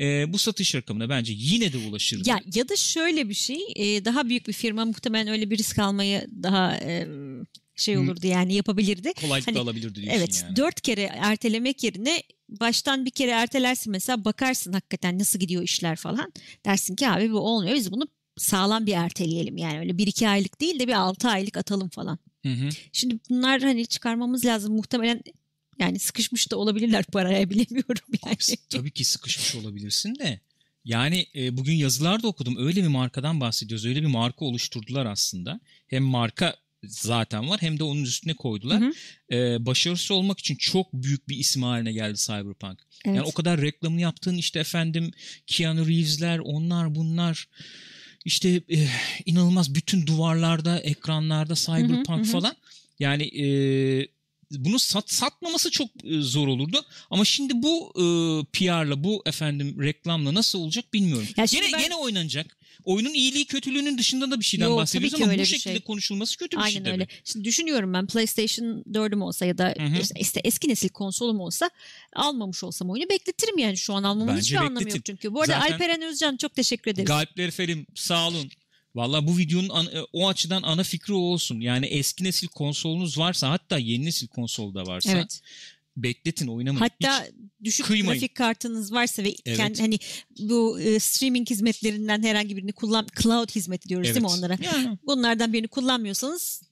e, 0.00 0.32
bu 0.32 0.38
satış 0.38 0.74
rakamına 0.74 1.08
bence 1.08 1.32
yine 1.36 1.72
de 1.72 1.78
ulaşırdı. 1.78 2.28
Ya 2.28 2.40
ya 2.54 2.68
da 2.68 2.76
şöyle 2.76 3.28
bir 3.28 3.34
şey 3.34 3.60
e, 3.76 4.04
daha 4.04 4.28
büyük 4.28 4.48
bir 4.48 4.52
firma 4.52 4.84
muhtemelen 4.84 5.28
öyle 5.28 5.50
bir 5.50 5.58
risk 5.58 5.78
almayı 5.78 6.26
daha 6.42 6.76
e, 6.76 7.06
şey 7.76 7.98
olurdu 7.98 8.26
yani 8.26 8.54
yapabilirdi. 8.54 9.12
Kolaylıkla 9.12 9.52
hani, 9.52 9.60
alabilirdi 9.62 9.94
diyorsun 10.02 10.18
evet, 10.18 10.42
yani. 10.44 10.56
dört 10.56 10.80
kere 10.80 11.02
ertelemek 11.02 11.84
yerine 11.84 12.22
baştan 12.48 13.04
bir 13.04 13.10
kere 13.10 13.30
ertelersin 13.30 13.90
mesela 13.90 14.24
bakarsın 14.24 14.72
hakikaten 14.72 15.18
nasıl 15.18 15.38
gidiyor 15.38 15.62
işler 15.62 15.96
falan. 15.96 16.32
Dersin 16.66 16.96
ki 16.96 17.08
abi 17.08 17.32
bu 17.32 17.38
olmuyor 17.38 17.76
biz 17.76 17.92
bunu 17.92 18.08
sağlam 18.36 18.86
bir 18.86 18.92
erteleyelim 18.92 19.56
yani 19.56 19.78
öyle 19.78 19.98
bir 19.98 20.06
iki 20.06 20.28
aylık 20.28 20.60
değil 20.60 20.78
de 20.78 20.88
bir 20.88 20.92
altı 20.92 21.28
aylık 21.28 21.56
atalım 21.56 21.88
falan. 21.88 22.18
Hı 22.42 22.52
hı. 22.52 22.68
Şimdi 22.92 23.18
bunlar 23.30 23.62
hani 23.62 23.86
çıkarmamız 23.86 24.44
lazım 24.44 24.74
muhtemelen 24.74 25.22
yani 25.78 25.98
sıkışmış 25.98 26.50
da 26.50 26.56
olabilirler 26.56 27.04
paraya 27.04 27.50
bilemiyorum 27.50 28.06
yani. 28.24 28.36
Abi, 28.36 28.56
tabii 28.70 28.90
ki 28.90 29.04
sıkışmış 29.04 29.54
olabilirsin 29.54 30.14
de. 30.14 30.40
Yani 30.84 31.26
e, 31.34 31.56
bugün 31.56 31.74
yazılarda 31.74 32.28
okudum. 32.28 32.56
Öyle 32.66 32.82
bir 32.82 32.88
markadan 32.88 33.40
bahsediyoruz. 33.40 33.86
Öyle 33.86 34.02
bir 34.02 34.06
marka 34.06 34.44
oluşturdular 34.44 35.06
aslında. 35.06 35.60
Hem 35.86 36.02
marka 36.02 36.56
zaten 36.84 37.48
var 37.48 37.62
hem 37.62 37.78
de 37.78 37.84
onun 37.84 38.02
üstüne 38.02 38.34
koydular. 38.34 38.80
Hı 38.80 38.86
hı. 38.86 38.92
Ee, 39.36 39.66
başarısı 39.66 40.14
olmak 40.14 40.38
için 40.38 40.56
çok 40.56 40.92
büyük 40.92 41.28
bir 41.28 41.36
isim 41.36 41.62
haline 41.62 41.92
geldi 41.92 42.18
Cyberpunk. 42.18 42.78
Evet. 43.04 43.16
Yani 43.16 43.22
o 43.22 43.32
kadar 43.32 43.60
reklamını 43.60 44.00
yaptığın 44.00 44.36
işte 44.36 44.60
efendim 44.60 45.10
Keanu 45.46 45.88
Reeves'ler 45.88 46.38
onlar 46.38 46.94
bunlar 46.94 47.48
işte 48.24 48.48
e, 48.48 48.88
inanılmaz 49.26 49.74
bütün 49.74 50.06
duvarlarda 50.06 50.78
ekranlarda 50.78 51.54
Cyberpunk 51.54 52.18
hı 52.18 52.22
hı, 52.22 52.24
falan. 52.24 52.56
Yani 52.98 53.22
e, 53.24 53.46
bunu 54.50 54.78
sat, 54.78 55.10
satmaması 55.12 55.70
çok 55.70 55.88
e, 56.04 56.20
zor 56.20 56.48
olurdu. 56.48 56.84
Ama 57.10 57.24
şimdi 57.24 57.52
bu 57.62 57.92
e, 57.96 58.04
PR'la 58.52 59.04
bu 59.04 59.22
efendim 59.26 59.76
reklamla 59.82 60.34
nasıl 60.34 60.58
olacak 60.58 60.92
bilmiyorum. 60.92 61.28
Ya 61.36 61.44
gene 61.44 61.66
ben... 61.72 61.80
gene 61.80 61.94
oynanacak. 61.94 62.56
Oyunun 62.84 63.14
iyiliği 63.14 63.44
kötülüğünün 63.44 63.98
dışında 63.98 64.30
da 64.30 64.40
bir 64.40 64.44
şeyden 64.44 64.68
Yo, 64.68 64.76
bahsediyoruz 64.76 65.22
ama 65.22 65.38
bu 65.38 65.46
şekilde 65.46 65.74
şey. 65.74 65.80
konuşulması 65.80 66.38
kötü 66.38 66.56
bir 66.56 66.62
Aynen 66.62 66.72
şey 66.72 66.82
tabii. 66.82 66.90
öyle. 66.92 67.06
Şimdi 67.24 67.44
düşünüyorum 67.44 67.92
ben 67.94 68.06
PlayStation 68.06 68.84
4'üm 68.92 69.22
olsa 69.22 69.46
ya 69.46 69.58
da 69.58 69.74
Hı-hı. 69.78 70.18
işte 70.20 70.40
eski 70.44 70.68
nesil 70.68 70.88
konsolum 70.88 71.40
olsa 71.40 71.70
almamış 72.16 72.64
olsam 72.64 72.90
oyunu 72.90 73.08
bekletirim 73.08 73.58
yani 73.58 73.76
şu 73.76 73.94
an 73.94 74.02
almamın 74.02 74.28
Bence 74.28 74.40
hiçbir 74.40 74.56
bekletin. 74.56 74.76
anlamı 74.76 74.90
yok 74.90 75.04
çünkü. 75.04 75.34
Bu 75.34 75.40
arada 75.40 75.52
Zaten 75.52 75.72
Alperen 75.72 76.02
Özcan 76.02 76.36
çok 76.36 76.54
teşekkür 76.54 76.90
ederiz. 76.90 77.08
Galipler 77.08 77.50
Ferim 77.50 77.86
sağ 77.94 78.28
olun. 78.28 78.50
Valla 78.94 79.26
bu 79.26 79.38
videonun 79.38 79.68
an, 79.68 79.86
e, 79.86 80.00
o 80.12 80.28
açıdan 80.28 80.62
ana 80.62 80.82
fikri 80.82 81.14
o 81.14 81.16
olsun. 81.16 81.60
Yani 81.60 81.86
eski 81.86 82.24
nesil 82.24 82.48
konsolunuz 82.48 83.18
varsa 83.18 83.50
hatta 83.50 83.78
yeni 83.78 84.04
nesil 84.04 84.26
konsolda 84.26 84.86
varsa 84.86 85.12
evet. 85.12 85.40
Bekletin 85.96 86.46
oynamayın. 86.46 86.80
Hatta 86.80 87.24
Hiç 87.24 87.32
düşük 87.64 87.86
kıymayın. 87.86 88.20
grafik 88.20 88.34
kartınız 88.34 88.92
varsa 88.92 89.24
ve 89.24 89.34
evet. 89.46 89.56
kendi, 89.56 89.80
hani 89.80 89.98
bu 90.38 90.80
e, 90.80 90.98
streaming 90.98 91.50
hizmetlerinden 91.50 92.22
herhangi 92.22 92.56
birini 92.56 92.72
kullan 92.72 93.06
cloud 93.22 93.50
hizmeti 93.50 93.88
diyoruz 93.88 94.06
evet. 94.06 94.14
değil 94.14 94.26
mi 94.26 94.30
onlara? 94.30 94.58
Yani. 94.62 94.98
Bunlardan 95.06 95.52
birini 95.52 95.68
kullanmıyorsanız 95.68 96.62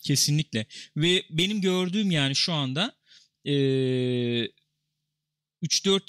kesinlikle 0.00 0.66
ve 0.96 1.22
benim 1.30 1.60
gördüğüm 1.60 2.10
yani 2.10 2.36
şu 2.36 2.52
anda 2.52 2.94
e, 3.44 3.52
3-4 3.52 4.50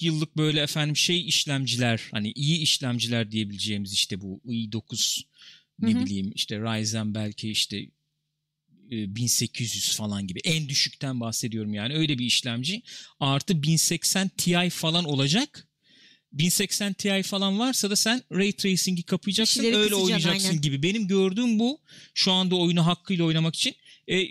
yıllık 0.02 0.38
böyle 0.38 0.62
efendim 0.62 0.96
şey 0.96 1.28
işlemciler 1.28 2.02
hani 2.12 2.32
iyi 2.32 2.58
işlemciler 2.58 3.32
diyebileceğimiz 3.32 3.94
işte 3.94 4.22
bu 4.22 4.42
i9 4.46 5.22
ne 5.80 5.94
Hı-hı. 5.94 6.06
bileyim 6.06 6.32
işte 6.36 6.60
Ryzen 6.60 7.16
belki 7.16 7.52
işte 7.52 7.86
1800 8.92 9.90
e, 9.90 9.98
falan 9.98 10.28
gibi. 10.28 10.40
En 10.44 10.70
düşükten 10.70 11.20
bahsediyorum 11.20 11.74
yani. 11.74 11.96
Öyle 11.96 12.18
bir 12.18 12.26
işlemci. 12.26 12.82
Artı 13.20 13.64
1080 13.64 14.30
Ti 14.30 14.70
falan 14.70 15.06
olacak. 15.06 15.68
1080 16.34 16.94
Ti 16.94 17.24
falan 17.24 17.60
varsa 17.60 17.90
da 17.90 17.96
sen 17.96 18.22
Ray 18.32 18.52
Tracing'i 18.52 19.04
kapayacaksın 19.04 19.64
öyle 19.64 19.96
oynayacaksın 19.96 20.50
aynen. 20.50 20.62
gibi. 20.62 20.84
Benim 20.84 21.08
gördüğüm 21.08 21.60
bu 21.60 21.82
şu 22.14 22.32
anda 22.32 22.56
oyunu 22.56 22.86
hakkıyla 22.86 23.26
oynamak 23.26 23.56
için. 23.56 23.76
E, 24.08 24.28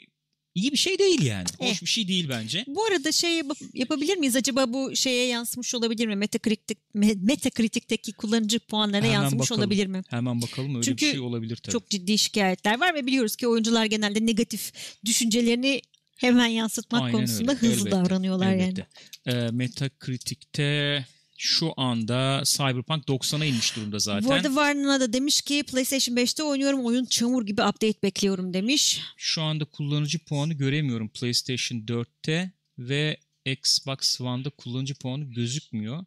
iyi 0.54 0.72
bir 0.72 0.76
şey 0.76 0.98
değil 0.98 1.22
yani. 1.22 1.46
Eh. 1.60 1.70
Hoş 1.70 1.82
bir 1.82 1.86
şey 1.86 2.08
değil 2.08 2.28
bence. 2.28 2.64
Bu 2.66 2.84
arada 2.84 3.12
şey 3.12 3.34
yap- 3.36 3.56
yapabilir 3.74 4.16
miyiz? 4.16 4.36
Acaba 4.36 4.72
bu 4.72 4.96
şeye 4.96 5.26
yansımış 5.26 5.74
olabilir 5.74 6.06
mi? 6.06 6.16
Metacritic, 6.16 6.76
Metacritic'teki 6.94 8.12
kullanıcı 8.12 8.58
puanlarına 8.60 9.06
Hemen 9.06 9.14
yansımış 9.22 9.42
bakalım. 9.50 9.60
olabilir 9.60 9.86
mi? 9.86 10.02
Hemen 10.08 10.42
bakalım 10.42 10.74
öyle 10.74 10.84
Çünkü 10.84 11.06
bir 11.06 11.10
şey 11.10 11.20
olabilir 11.20 11.56
tabii. 11.56 11.72
çok 11.72 11.90
ciddi 11.90 12.18
şikayetler 12.18 12.80
var 12.80 12.94
ve 12.94 13.06
biliyoruz 13.06 13.36
ki 13.36 13.48
oyuncular 13.48 13.84
genelde 13.86 14.26
negatif 14.26 14.72
düşüncelerini 15.04 15.80
hemen 16.16 16.46
yansıtmak 16.46 17.02
Aynen 17.02 17.12
konusunda 17.16 17.52
öyle. 17.52 17.60
hızlı 17.60 17.88
Elbette. 17.88 17.90
davranıyorlar 17.90 18.52
Elbette. 18.52 18.86
yani. 19.26 19.38
Ee, 19.38 19.50
Metacritic'te 19.50 21.04
şu 21.44 21.72
anda 21.76 22.42
Cyberpunk 22.44 23.04
90'a 23.08 23.44
inmiş 23.44 23.76
durumda 23.76 23.98
zaten. 23.98 24.28
Bu 24.28 24.32
arada 24.32 24.54
Varnına 24.54 25.00
da 25.00 25.12
demiş 25.12 25.40
ki 25.40 25.62
PlayStation 25.62 26.16
5'te 26.16 26.42
oynuyorum 26.42 26.86
oyun 26.86 27.04
çamur 27.04 27.46
gibi 27.46 27.62
update 27.62 28.02
bekliyorum 28.02 28.54
demiş. 28.54 29.00
Şu 29.16 29.42
anda 29.42 29.64
kullanıcı 29.64 30.18
puanı 30.18 30.54
göremiyorum 30.54 31.08
PlayStation 31.08 31.78
4'te 31.78 32.52
ve 32.78 33.16
Xbox 33.44 34.20
One'da 34.20 34.50
kullanıcı 34.50 34.94
puanı 34.94 35.24
gözükmüyor. 35.24 36.04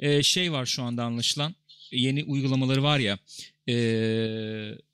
Ee, 0.00 0.22
şey 0.22 0.52
var 0.52 0.66
şu 0.66 0.82
anda 0.82 1.04
anlaşılan 1.04 1.54
yeni 1.90 2.24
uygulamaları 2.24 2.82
var 2.82 2.98
ya 2.98 3.18
e, 3.68 3.74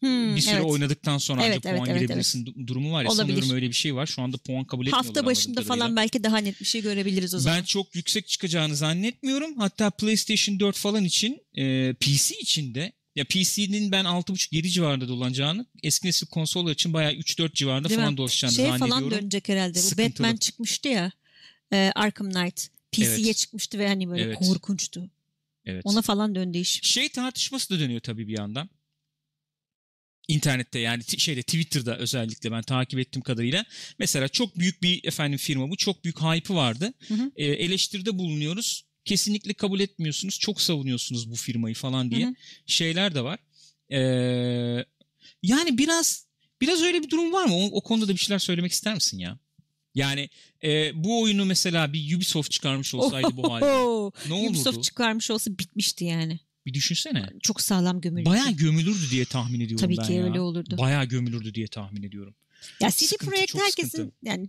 hmm, 0.00 0.36
bir 0.36 0.40
süre 0.40 0.54
evet. 0.54 0.64
oynadıktan 0.64 1.18
sonra 1.18 1.44
evet, 1.44 1.56
ancak 1.56 1.66
evet, 1.66 1.78
puan 1.78 1.90
evet, 1.90 2.00
girebilirsin 2.00 2.46
evet. 2.46 2.66
durumu 2.66 2.92
var 2.92 3.02
ya 3.02 3.10
Olabilir. 3.10 3.22
sanıyorum 3.22 3.56
öyle 3.56 3.68
bir 3.68 3.74
şey 3.74 3.94
var. 3.94 4.06
Şu 4.06 4.22
anda 4.22 4.36
puan 4.36 4.64
kabul 4.64 4.86
etmiyorlar. 4.86 5.06
Hafta 5.06 5.26
başında 5.26 5.62
falan 5.62 5.96
belki 5.96 6.24
daha 6.24 6.38
net 6.38 6.60
bir 6.60 6.66
şey 6.66 6.82
görebiliriz 6.82 7.34
o 7.34 7.38
zaman. 7.38 7.58
Ben 7.58 7.64
çok 7.64 7.94
yüksek 7.94 8.28
çıkacağını 8.28 8.76
zannetmiyorum. 8.76 9.58
Hatta 9.58 9.90
PlayStation 9.90 10.60
4 10.60 10.76
falan 10.76 11.04
için 11.04 11.42
e, 11.54 11.94
PC 11.94 12.38
için 12.40 12.74
de 12.74 12.92
ya 13.16 13.24
PC'nin 13.24 13.92
ben 13.92 14.04
6.5-7 14.04 14.68
civarında 14.68 15.08
dolanacağını 15.08 15.66
eski 15.82 16.06
nesil 16.06 16.26
konsollar 16.26 16.72
için 16.72 16.92
bayağı 16.92 17.12
3-4 17.12 17.54
civarında 17.54 17.88
Değil 17.88 18.00
falan 18.00 18.12
mi? 18.12 18.16
dolaşacağını 18.16 18.54
şey 18.54 18.66
zannediyorum. 18.66 19.00
Şey 19.00 19.08
falan 19.10 19.22
dönecek 19.22 19.48
herhalde. 19.48 19.78
Bu 19.78 20.02
Batman 20.02 20.36
çıkmıştı 20.36 20.88
ya. 20.88 21.12
E, 21.72 21.92
Arkham 21.94 22.30
Knight. 22.30 22.68
PC'ye 22.92 23.26
evet. 23.26 23.36
çıkmıştı 23.36 23.78
ve 23.78 23.88
hani 23.88 24.08
böyle 24.08 24.22
evet. 24.22 24.38
korkunçtu. 24.38 25.10
Evet. 25.66 25.83
Ona 25.85 26.02
falan 26.02 26.35
döndü 26.35 26.59
iş. 26.59 26.80
Şey 26.83 27.09
tartışması 27.09 27.75
da 27.75 27.80
dönüyor 27.80 28.00
tabii 28.00 28.28
bir 28.28 28.38
yandan. 28.38 28.68
İnternette 30.28 30.78
yani 30.78 31.02
şeyde 31.18 31.42
Twitter'da 31.42 31.97
özellikle 31.97 32.52
ben 32.52 32.62
takip 32.62 33.00
ettiğim 33.00 33.23
kadarıyla 33.23 33.64
mesela 33.99 34.28
çok 34.28 34.59
büyük 34.59 34.83
bir 34.83 35.04
efendim 35.04 35.38
firma 35.38 35.71
bu 35.71 35.76
çok 35.76 36.04
büyük 36.04 36.21
hype'ı 36.21 36.56
vardı. 36.56 36.92
Hı 37.09 37.14
hı. 37.14 37.33
E, 37.37 37.44
eleştiride 37.44 38.18
bulunuyoruz. 38.18 38.85
Kesinlikle 39.04 39.54
kabul 39.54 39.80
etmiyorsunuz. 39.80 40.38
Çok 40.38 40.61
savunuyorsunuz 40.61 41.30
bu 41.30 41.35
firmayı 41.35 41.75
falan 41.75 42.11
diye 42.11 42.26
hı 42.26 42.30
hı. 42.30 42.35
şeyler 42.66 43.14
de 43.14 43.25
var. 43.25 43.38
Ee, 43.90 44.85
yani 45.42 45.78
biraz 45.78 46.26
biraz 46.61 46.83
öyle 46.83 47.02
bir 47.02 47.11
durum 47.11 47.33
var 47.33 47.44
mı? 47.44 47.54
O, 47.54 47.66
o 47.66 47.83
konuda 47.83 48.09
da 48.09 48.12
bir 48.12 48.18
şeyler 48.18 48.38
söylemek 48.38 48.73
ister 48.73 48.94
misin 48.94 49.18
ya? 49.18 49.38
Yani 49.94 50.28
e, 50.64 50.90
bu 51.04 51.22
oyunu 51.22 51.44
mesela 51.44 51.92
bir 51.92 52.16
Ubisoft 52.16 52.50
çıkarmış 52.50 52.94
olsaydı 52.94 53.28
bu 53.36 53.52
halde 53.52 53.66
ne 53.66 53.72
olurdu? 54.34 54.50
Ubisoft 54.50 54.82
çıkarmış 54.82 55.30
olsa 55.30 55.58
bitmişti 55.58 56.04
yani. 56.04 56.40
Bir 56.66 56.74
düşünsene. 56.74 57.26
Çok 57.42 57.60
sağlam 57.60 58.00
gömülürdü. 58.00 58.30
Bayağı 58.30 58.50
gömülürdü 58.50 59.10
diye 59.10 59.24
tahmin 59.24 59.60
ediyorum 59.60 59.86
Tabii 59.86 59.96
ben 59.96 60.06
ki 60.06 60.12
ya. 60.12 60.24
öyle 60.24 60.40
olurdu. 60.40 60.76
Bayağı 60.78 61.04
gömülürdü 61.04 61.54
diye 61.54 61.66
tahmin 61.66 62.02
ediyorum. 62.02 62.34
Ya 62.80 62.90
CD 62.90 62.94
Sıkıntı, 63.04 63.30
Projekt 63.30 63.54
herkesin 63.54 63.88
sıkıntı. 63.88 64.14
yani 64.22 64.48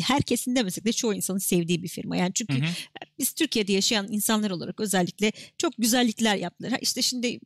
herkesin 0.00 0.56
demesek 0.56 0.84
de 0.84 0.92
çoğu 0.92 1.14
insanın 1.14 1.38
sevdiği 1.38 1.82
bir 1.82 1.88
firma. 1.88 2.16
Yani 2.16 2.32
çünkü 2.34 2.54
Hı 2.54 2.66
hı. 2.66 2.70
biz 3.18 3.32
Türkiye'de 3.32 3.72
yaşayan 3.72 4.12
insanlar 4.12 4.50
olarak 4.50 4.80
özellikle 4.80 5.32
çok 5.58 5.72
güzellikler 5.78 6.36
yaptılar. 6.36 6.78
İşte 6.82 7.02
şimdi 7.02 7.40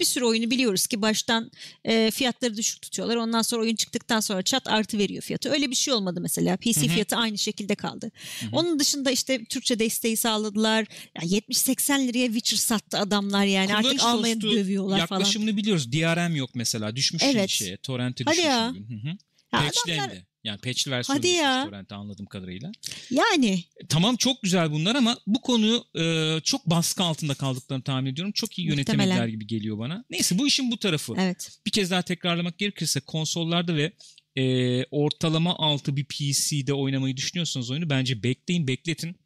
bir 0.00 0.04
sürü 0.04 0.24
oyunu 0.24 0.50
biliyoruz 0.50 0.86
ki 0.86 1.02
baştan 1.02 1.50
e, 1.84 2.10
fiyatları 2.10 2.56
düşük 2.56 2.82
tutuyorlar. 2.82 3.16
Ondan 3.16 3.42
sonra 3.42 3.62
oyun 3.62 3.76
çıktıktan 3.76 4.20
sonra 4.20 4.42
çat 4.42 4.68
artı 4.68 4.98
veriyor 4.98 5.22
fiyatı. 5.22 5.50
Öyle 5.50 5.70
bir 5.70 5.74
şey 5.74 5.94
olmadı 5.94 6.20
mesela. 6.20 6.56
PC 6.56 6.80
Hı 6.80 6.84
hı. 6.84 6.88
fiyatı 6.88 7.16
aynı 7.16 7.38
şekilde 7.38 7.74
kaldı. 7.74 8.10
Hı 8.40 8.46
hı. 8.46 8.50
Onun 8.52 8.78
dışında 8.78 9.10
işte 9.10 9.44
Türkçe 9.44 9.78
desteği 9.78 10.16
sağladılar. 10.16 10.86
Ya 11.22 11.38
70-80 11.38 12.08
liraya 12.08 12.26
Witcher 12.26 12.56
sattı 12.56 12.98
adamlar 12.98 13.44
yani. 13.44 13.74
Artık 13.74 13.82
Kullanıcı 13.82 14.04
almaya 14.06 14.40
dövüyorlar 14.40 15.06
falan. 15.06 15.20
Yaklaşımını 15.20 15.56
biliyoruz. 15.56 15.92
DRM 15.92 16.36
yok 16.36 16.50
mesela. 16.54 16.96
Düşmüş 16.96 17.22
Evet. 17.26 17.50
şeye. 17.50 17.76
Torrent'e 17.76 18.24
Hadi 18.24 18.36
düşmüş. 18.36 18.48
ya. 18.48 18.70
bugün. 18.70 18.98
Hı. 18.98 19.08
Ya 19.52 19.60
adamlar 19.60 20.10
de. 20.10 20.29
Yani 20.44 20.60
patch'li 20.60 20.90
versiyonu 20.90 21.18
Hadi 21.18 21.28
ya. 21.28 21.64
Torrent'e 21.64 21.94
anladığım 21.94 22.26
kadarıyla. 22.26 22.72
yani 23.10 23.64
Tamam 23.88 24.16
çok 24.16 24.42
güzel 24.42 24.70
bunlar 24.72 24.94
ama 24.94 25.18
bu 25.26 25.40
konuyu 25.40 25.84
e, 25.98 26.36
çok 26.44 26.66
baskı 26.66 27.02
altında 27.02 27.34
kaldıklarını 27.34 27.84
tahmin 27.84 28.10
ediyorum. 28.12 28.32
Çok 28.32 28.58
iyi 28.58 28.68
yönetemediler 28.68 29.06
Muhtemelen. 29.06 29.30
gibi 29.30 29.46
geliyor 29.46 29.78
bana. 29.78 30.04
Neyse 30.10 30.38
bu 30.38 30.46
işin 30.46 30.70
bu 30.70 30.76
tarafı. 30.78 31.14
evet. 31.18 31.58
Bir 31.66 31.70
kez 31.70 31.90
daha 31.90 32.02
tekrarlamak 32.02 32.58
gerekirse 32.58 33.00
konsollarda 33.00 33.76
ve 33.76 33.92
e, 34.36 34.84
ortalama 34.84 35.56
altı 35.58 35.96
bir 35.96 36.04
PC'de 36.04 36.74
oynamayı 36.74 37.16
düşünüyorsanız 37.16 37.70
oyunu 37.70 37.90
bence 37.90 38.22
bekleyin, 38.22 38.66
bekletin. 38.66 39.16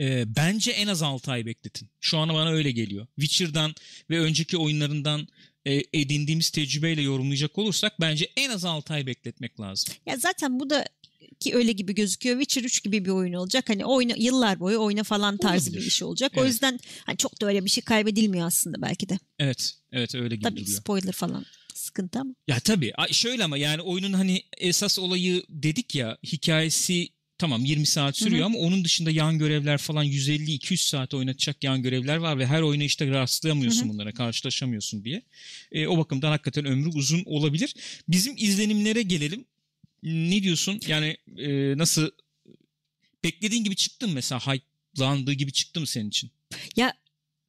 E, 0.00 0.24
bence 0.36 0.70
en 0.70 0.86
az 0.86 1.02
6 1.02 1.30
ay 1.32 1.46
bekletin. 1.46 1.88
Şu 2.00 2.18
an 2.18 2.28
bana 2.28 2.50
öyle 2.50 2.70
geliyor. 2.70 3.06
Witcher'dan 3.20 3.74
ve 4.10 4.20
önceki 4.20 4.56
oyunlarından 4.56 5.28
e, 5.66 5.82
edindiğimiz 5.92 6.50
tecrübeyle 6.50 7.02
yorumlayacak 7.02 7.58
olursak 7.58 8.00
bence 8.00 8.30
en 8.36 8.50
az 8.50 8.64
6 8.64 8.94
ay 8.94 9.06
bekletmek 9.06 9.60
lazım. 9.60 9.94
Ya 10.06 10.16
zaten 10.16 10.60
bu 10.60 10.70
da 10.70 10.84
ki 11.40 11.54
öyle 11.54 11.72
gibi 11.72 11.94
gözüküyor. 11.94 12.40
Witcher 12.40 12.64
3 12.64 12.82
gibi 12.84 13.04
bir 13.04 13.10
oyun 13.10 13.32
olacak. 13.32 13.68
Hani 13.68 13.84
oyna 13.84 14.14
yıllar 14.18 14.60
boyu 14.60 14.78
oyna 14.78 15.02
falan 15.04 15.36
tarzı 15.36 15.70
Olabilir. 15.70 15.82
bir 15.82 15.86
iş 15.90 16.02
olacak. 16.02 16.32
O 16.36 16.40
Evet. 16.40 16.52
yüzden 16.52 16.80
hani 17.06 17.16
çok 17.16 17.40
da 17.40 17.46
öyle 17.46 17.64
bir 17.64 17.70
şey 17.70 17.84
kaybedilmiyor 17.84 18.46
aslında 18.46 18.82
belki 18.82 19.08
de. 19.08 19.18
Evet, 19.38 19.74
evet 19.92 20.14
öyle 20.14 20.34
gibi 20.36 20.44
Tabii 20.44 20.60
duruyor. 20.60 20.78
spoiler 20.80 21.12
falan 21.12 21.44
sıkıntı 21.74 22.18
ama. 22.20 22.34
Ya 22.48 22.60
tabii. 22.60 22.92
Şöyle 23.10 23.44
ama 23.44 23.58
yani 23.58 23.82
oyunun 23.82 24.12
hani 24.12 24.42
esas 24.58 24.98
olayı 24.98 25.42
dedik 25.48 25.94
ya 25.94 26.18
hikayesi 26.26 27.08
tamam 27.40 27.64
20 27.64 27.86
saat 27.86 28.16
sürüyor 28.16 28.40
Hı 28.40 28.42
hı. 28.42 28.46
ama 28.46 28.58
onun 28.58 28.84
dışında 28.84 29.10
yan 29.10 29.38
görevler 29.38 29.78
falan 29.78 30.06
150-200 30.06 30.76
saat 30.76 31.14
oynatacak 31.14 31.64
yan 31.64 31.82
görevler 31.82 32.16
var 32.16 32.38
ve 32.38 32.46
her 32.46 32.62
oyuna 32.62 32.84
işte 32.84 33.10
rastlayamıyorsun 33.10 33.82
Hı 33.82 33.84
hı. 33.84 33.88
bunlara 33.88 34.12
karşılaşamıyorsun 34.12 35.04
diye. 35.04 35.22
E, 35.72 35.86
o 35.86 35.98
bakımdan 35.98 36.30
hakikaten 36.30 36.64
ömrü 36.64 36.88
uzun 36.88 37.22
olabilir. 37.24 37.74
Bizim 38.08 38.34
izlenimlere 38.36 39.02
gelelim. 39.02 39.44
Ne 40.02 40.42
diyorsun? 40.42 40.80
Yani 40.86 41.16
e, 41.36 41.78
nasıl 41.78 42.10
beklediğin 43.24 43.64
gibi 43.64 43.76
çıktı 43.76 44.08
mı 44.08 44.14
mesela 44.14 44.40
hype'landığı 44.40 45.32
gibi 45.32 45.52
çıktı 45.52 45.80
mı 45.80 45.86
senin 45.86 46.08
için? 46.08 46.30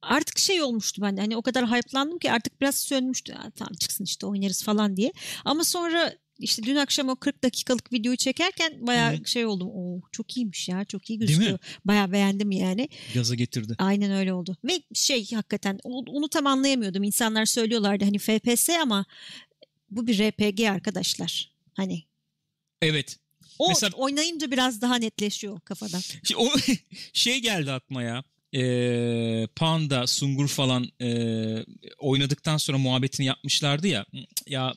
Artık 0.02 0.40
şey 0.40 0.62
olmuştu 0.62 1.02
bende 1.02 1.22
hani 1.22 1.38
o 1.38 1.42
kadar 1.42 1.68
hype'landım 1.72 2.20
ki 2.20 2.32
artık 2.32 2.62
biraz 2.62 2.80
sönmüştü. 2.80 3.34
Ha, 3.34 3.52
tamam 3.56 3.74
çıksın 3.74 4.04
işte 4.04 4.26
oynarız 4.26 4.64
falan 4.64 4.98
diye. 4.98 5.14
Ama 5.46 5.64
sonra 5.64 6.14
işte 6.40 6.64
dün 6.64 6.76
akşam 6.76 7.10
o 7.10 7.16
40 7.16 7.44
dakikalık 7.44 7.94
videoyu 7.94 8.18
çekerken 8.18 8.88
bayağı 8.88 9.18
Hı. 9.18 9.26
şey 9.28 9.46
oldum. 9.46 9.70
Oo 9.74 10.02
çok 10.12 10.38
iyiymiş 10.38 10.70
ya 10.70 10.86
çok 10.86 11.10
iyi 11.10 11.20
gözüküyor. 11.20 11.60
Bayağı 11.86 12.12
beğendim 12.12 12.52
yani. 12.52 12.90
Gaza 13.14 13.36
getirdi. 13.36 13.76
Aynen 13.78 14.12
öyle 14.12 14.34
oldu. 14.34 14.58
Ve 14.64 14.82
şey 14.94 15.32
hakikaten 15.32 15.80
onu 15.84 16.30
tam 16.30 16.48
anlayamıyordum. 16.48 17.04
İnsanlar 17.04 17.46
söylüyorlardı 17.46 18.06
hani 18.06 18.18
FPS 18.18 18.70
ama 18.70 19.06
bu 19.90 20.08
bir 20.08 20.18
RPG 20.20 20.70
arkadaşlar. 20.70 21.52
Hani 21.74 22.04
Evet. 22.82 23.18
o 23.60 23.70
Mesela- 23.70 23.98
oynayınca 23.98 24.52
biraz 24.52 24.82
daha 24.82 24.96
netleşiyor 24.96 25.60
kafada. 25.60 26.02
Şey, 26.02 26.38
o 26.38 26.48
şey 27.14 27.40
geldi 27.40 27.72
aklıma 27.72 28.04
ya. 28.04 28.24
Ee, 28.56 29.48
Panda, 29.56 30.08
Sungur 30.08 30.48
falan 30.48 30.88
ee, 31.02 31.66
oynadıktan 32.00 32.58
sonra 32.58 32.78
muhabbetini 32.78 33.26
yapmışlardı 33.26 33.88
ya. 33.88 34.06
Ya 34.48 34.74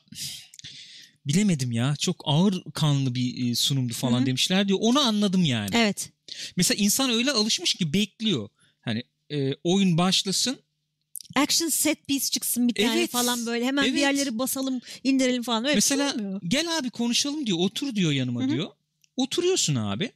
bilemedim 1.27 1.71
ya. 1.71 1.95
Çok 1.99 2.21
ağır 2.25 2.63
kanlı 2.73 3.15
bir 3.15 3.51
e, 3.51 3.55
sunumdu 3.55 3.93
falan 3.93 4.17
Hı 4.17 4.21
hı. 4.21 4.25
demişler 4.25 4.67
diyor. 4.67 4.79
Onu 4.81 4.99
anladım 4.99 5.43
yani. 5.43 5.69
Evet. 5.73 6.09
Mesela 6.55 6.83
insan 6.83 7.09
öyle 7.09 7.31
alışmış 7.31 7.73
ki 7.73 7.93
bekliyor. 7.93 8.49
Hani 8.81 9.03
e, 9.31 9.53
oyun 9.63 9.97
başlasın. 9.97 10.57
Action 11.35 11.69
set 11.69 12.07
piece 12.07 12.29
çıksın 12.29 12.67
bir 12.67 12.73
tane 12.73 12.99
Evet, 12.99 13.11
falan 13.11 13.45
böyle. 13.45 13.65
Hemen 13.65 13.83
evet. 13.83 13.95
bir 13.95 13.99
yerleri 13.99 14.39
basalım, 14.39 14.81
indirelim 15.03 15.43
falan. 15.43 15.65
Öyle 15.65 15.81
şey 15.81 15.97
Mesela 15.97 16.39
gel 16.47 16.77
abi 16.77 16.89
konuşalım 16.89 17.47
diyor. 17.47 17.57
Otur 17.61 17.95
diyor 17.95 18.11
yanıma 18.11 18.41
Hı 18.41 18.45
hı. 18.45 18.49
diyor. 18.49 18.71
Oturuyorsun 19.15 19.75
abi. 19.75 20.11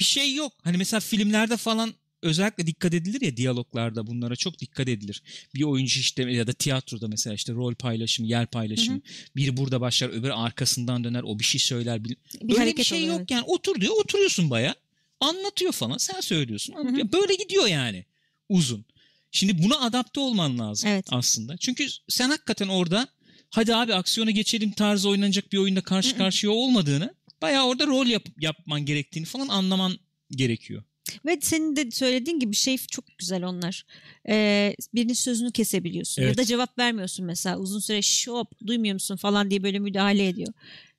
Bir 0.00 0.04
şey 0.04 0.34
yok. 0.34 0.52
Hani 0.62 0.76
mesela 0.76 1.00
filmlerde 1.00 1.56
falan 1.56 1.94
özellikle 2.22 2.66
dikkat 2.66 2.94
edilir 2.94 3.20
ya 3.20 3.36
diyaloglarda 3.36 4.06
bunlara 4.06 4.36
çok 4.36 4.58
dikkat 4.58 4.88
edilir. 4.88 5.22
Bir 5.54 5.62
oyuncu 5.62 6.00
işte 6.00 6.22
ya 6.22 6.46
da 6.46 6.52
tiyatroda 6.52 7.08
mesela 7.08 7.34
işte 7.34 7.52
rol 7.52 7.74
paylaşımı, 7.74 8.28
yer 8.28 8.46
paylaşımı. 8.46 9.00
Biri 9.36 9.56
burada 9.56 9.80
başlar 9.80 10.08
öbürü 10.08 10.32
arkasından 10.32 11.04
döner 11.04 11.22
o 11.22 11.38
bir 11.38 11.44
şey 11.44 11.60
söyler. 11.60 12.04
Bir, 12.04 12.10
Bir 12.10 12.42
Öyle 12.42 12.58
hareket 12.58 12.78
bir 12.78 12.84
şey 12.84 13.02
oluyor, 13.02 13.18
yok 13.18 13.30
yani 13.30 13.44
otur 13.46 13.80
diyor 13.80 13.94
oturuyorsun 14.00 14.50
baya. 14.50 14.74
Anlatıyor 15.20 15.72
falan 15.72 15.96
sen 15.96 16.20
söylüyorsun. 16.20 16.74
Hı 16.74 16.88
hı. 16.88 17.12
Böyle 17.12 17.34
gidiyor 17.34 17.66
yani 17.66 18.04
uzun. 18.48 18.84
Şimdi 19.30 19.62
buna 19.62 19.80
adapte 19.80 20.20
olman 20.20 20.58
lazım 20.58 20.90
Evet. 20.90 21.06
aslında. 21.10 21.56
Çünkü 21.56 21.86
sen 22.08 22.28
hakikaten 22.28 22.68
orada 22.68 23.08
hadi 23.50 23.74
abi 23.74 23.94
aksiyona 23.94 24.30
geçelim 24.30 24.72
tarzı 24.72 25.08
oynanacak 25.08 25.52
bir 25.52 25.58
oyunda 25.58 25.80
karşı 25.80 26.10
Hı 26.10 26.14
hı. 26.14 26.18
karşıya 26.18 26.52
olmadığını 26.52 27.14
bayağı 27.42 27.66
orada 27.66 27.86
rol 27.86 28.06
yap, 28.06 28.26
yapman 28.40 28.84
gerektiğini 28.84 29.26
falan 29.26 29.48
anlaman 29.48 29.98
gerekiyor. 30.30 30.82
Ve 31.26 31.38
senin 31.42 31.76
de 31.76 31.90
söylediğin 31.90 32.40
gibi 32.40 32.54
şey 32.54 32.78
çok 32.78 33.18
güzel 33.18 33.44
onlar. 33.44 33.84
Ee, 34.28 34.74
birinin 34.94 35.12
sözünü 35.12 35.52
kesebiliyorsun. 35.52 36.22
Evet. 36.22 36.30
Ya 36.30 36.42
da 36.42 36.44
cevap 36.44 36.78
vermiyorsun 36.78 37.26
mesela. 37.26 37.58
Uzun 37.58 37.80
süre 37.80 38.02
şop 38.02 38.66
duymuyor 38.66 38.94
musun 38.94 39.16
falan 39.16 39.50
diye 39.50 39.62
böyle 39.62 39.78
müdahale 39.78 40.28
ediyor. 40.28 40.52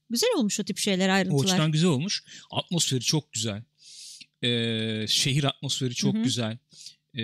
Güzel 0.09 0.29
olmuş 0.37 0.59
o 0.59 0.63
tip 0.63 0.77
şeyler 0.77 1.09
O 1.09 1.13
ayrıntılar. 1.13 1.43
açıdan 1.43 1.71
güzel 1.71 1.89
olmuş. 1.89 2.23
Atmosferi 2.51 3.01
çok 3.01 3.33
güzel. 3.33 3.63
Ee, 4.43 5.05
şehir 5.07 5.43
atmosferi 5.43 5.95
çok 5.95 6.15
Hı 6.15 6.19
hı. 6.19 6.23
güzel. 6.23 6.57
Ee, 7.13 7.21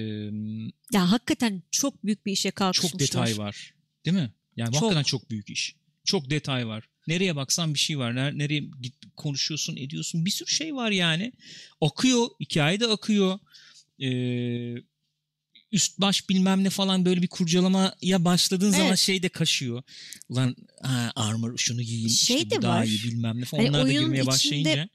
Ya 0.93 1.11
hakikaten 1.11 1.63
çok 1.71 2.05
büyük 2.05 2.25
bir 2.25 2.31
işe 2.31 2.51
kalkışmışlar. 2.51 2.91
çok 2.99 2.99
detay 2.99 3.37
var. 3.37 3.73
Değil 4.05 4.17
mi? 4.17 4.33
Yani 4.55 4.73
Çok. 4.73 4.81
hakikaten 4.81 5.03
çok 5.03 5.29
büyük 5.29 5.49
iş. 5.49 5.75
Çok 6.05 6.29
detay 6.29 6.67
var. 6.67 6.89
Nereye 7.07 7.35
baksan 7.35 7.73
bir 7.73 7.79
şey 7.79 7.99
var. 7.99 8.11
Ner- 8.11 8.37
Nereye 8.37 8.59
git 8.81 8.95
konuşuyorsun, 9.15 9.75
ediyorsun. 9.75 10.25
Bir 10.25 10.31
sürü 10.31 10.49
şey 10.49 10.75
var 10.75 10.91
yani. 10.91 11.33
Akıyor. 11.81 12.27
Hikaye 12.41 12.79
de 12.79 12.87
akıyor. 12.87 13.39
Ee, 13.99 14.75
üst 15.71 15.99
baş 16.01 16.29
bilmem 16.29 16.63
ne 16.63 16.69
falan 16.69 17.05
böyle 17.05 17.21
bir 17.21 17.27
kurcalamaya 17.27 18.25
başladığın 18.25 18.71
zaman 18.71 18.87
Evet. 18.87 18.97
şey 18.99 19.23
de 19.23 19.29
kaşıyor. 19.29 19.83
Ulan 20.29 20.55
ha, 20.81 21.11
armor 21.15 21.57
şunu 21.57 21.81
giyeyim 21.81 22.09
Şey 22.09 22.35
işte 22.37 22.49
de 22.51 22.57
bu 22.57 22.61
daha 22.61 22.77
var. 22.79 22.85
iyi 22.85 23.03
bilmem 23.03 23.41
ne 23.41 23.45
falan. 23.45 23.63
Hani 23.63 23.75
Onlar 23.77 23.85
da 23.87 23.91
girmeye 23.91 24.25
başlayınca. 24.25 24.89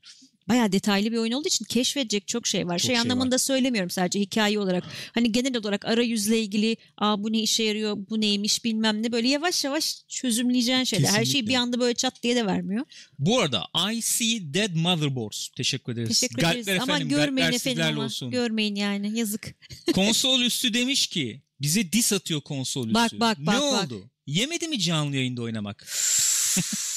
Bayağı 0.49 0.73
detaylı 0.73 1.13
bir 1.13 1.17
oyun 1.17 1.33
olduğu 1.33 1.49
için 1.49 1.65
keşfedecek 1.65 2.29
çok 2.29 2.47
şey 2.47 2.67
var. 2.67 2.79
Çok 2.79 2.87
şey 2.87 2.95
şey 2.95 2.99
anlamında 3.01 3.39
söylemiyorum 3.39 3.91
sadece 3.91 4.21
hikaye 4.21 4.59
olarak. 4.59 4.85
Hani 5.15 5.33
genel 5.33 5.57
olarak 5.57 5.85
arayüzle 5.85 6.41
ilgili 6.41 6.77
Aa, 6.99 7.23
bu 7.23 7.33
ne 7.33 7.41
işe 7.41 7.63
yarıyor, 7.63 7.97
bu 8.11 8.21
neymiş 8.21 8.65
bilmem 8.65 9.03
ne 9.03 9.13
böyle 9.13 9.29
yavaş 9.29 9.65
yavaş 9.65 9.97
çözümleyeceğin 10.09 10.85
şeyler. 10.85 11.09
Her 11.09 11.15
şeyi 11.15 11.25
Kesinlikle. 11.25 11.49
bir 11.51 11.55
anda 11.55 11.81
böyle 11.81 11.95
çat 11.95 12.23
diye 12.23 12.37
de 12.37 12.47
vermiyor. 12.47 12.85
Bu 13.19 13.41
arada 13.41 13.65
I 13.93 14.03
see 14.03 14.55
dead 14.55 14.75
motherboards. 14.75 15.49
Teşekkür 15.49 15.93
ederiz. 15.93 16.09
Teşekkür 16.09 16.43
Galpler 16.43 16.61
ederiz. 16.61 16.81
Ama 16.83 16.93
efendim, 16.93 17.09
görmeyin 17.09 17.51
galpler 17.51 17.73
efendim 17.73 17.95
ama. 17.97 18.05
olsun. 18.05 18.31
Görmeyin 18.31 18.75
yani 18.75 19.19
yazık. 19.19 19.55
konsol 19.95 20.41
üstü 20.41 20.75
demiş 20.75 21.07
ki 21.07 21.43
bize 21.61 21.93
dis 21.93 22.13
atıyor 22.13 22.41
konsol 22.41 22.83
üstü. 22.87 22.95
Bak, 22.95 23.13
bak, 23.13 23.39
bak, 23.39 23.55
Ne 23.55 23.61
bak. 23.61 23.85
oldu? 23.85 24.11
Yemedi 24.27 24.69
mi 24.69 24.79
canlı 24.79 25.17
yayında 25.17 25.43
oynamak? 25.43 25.87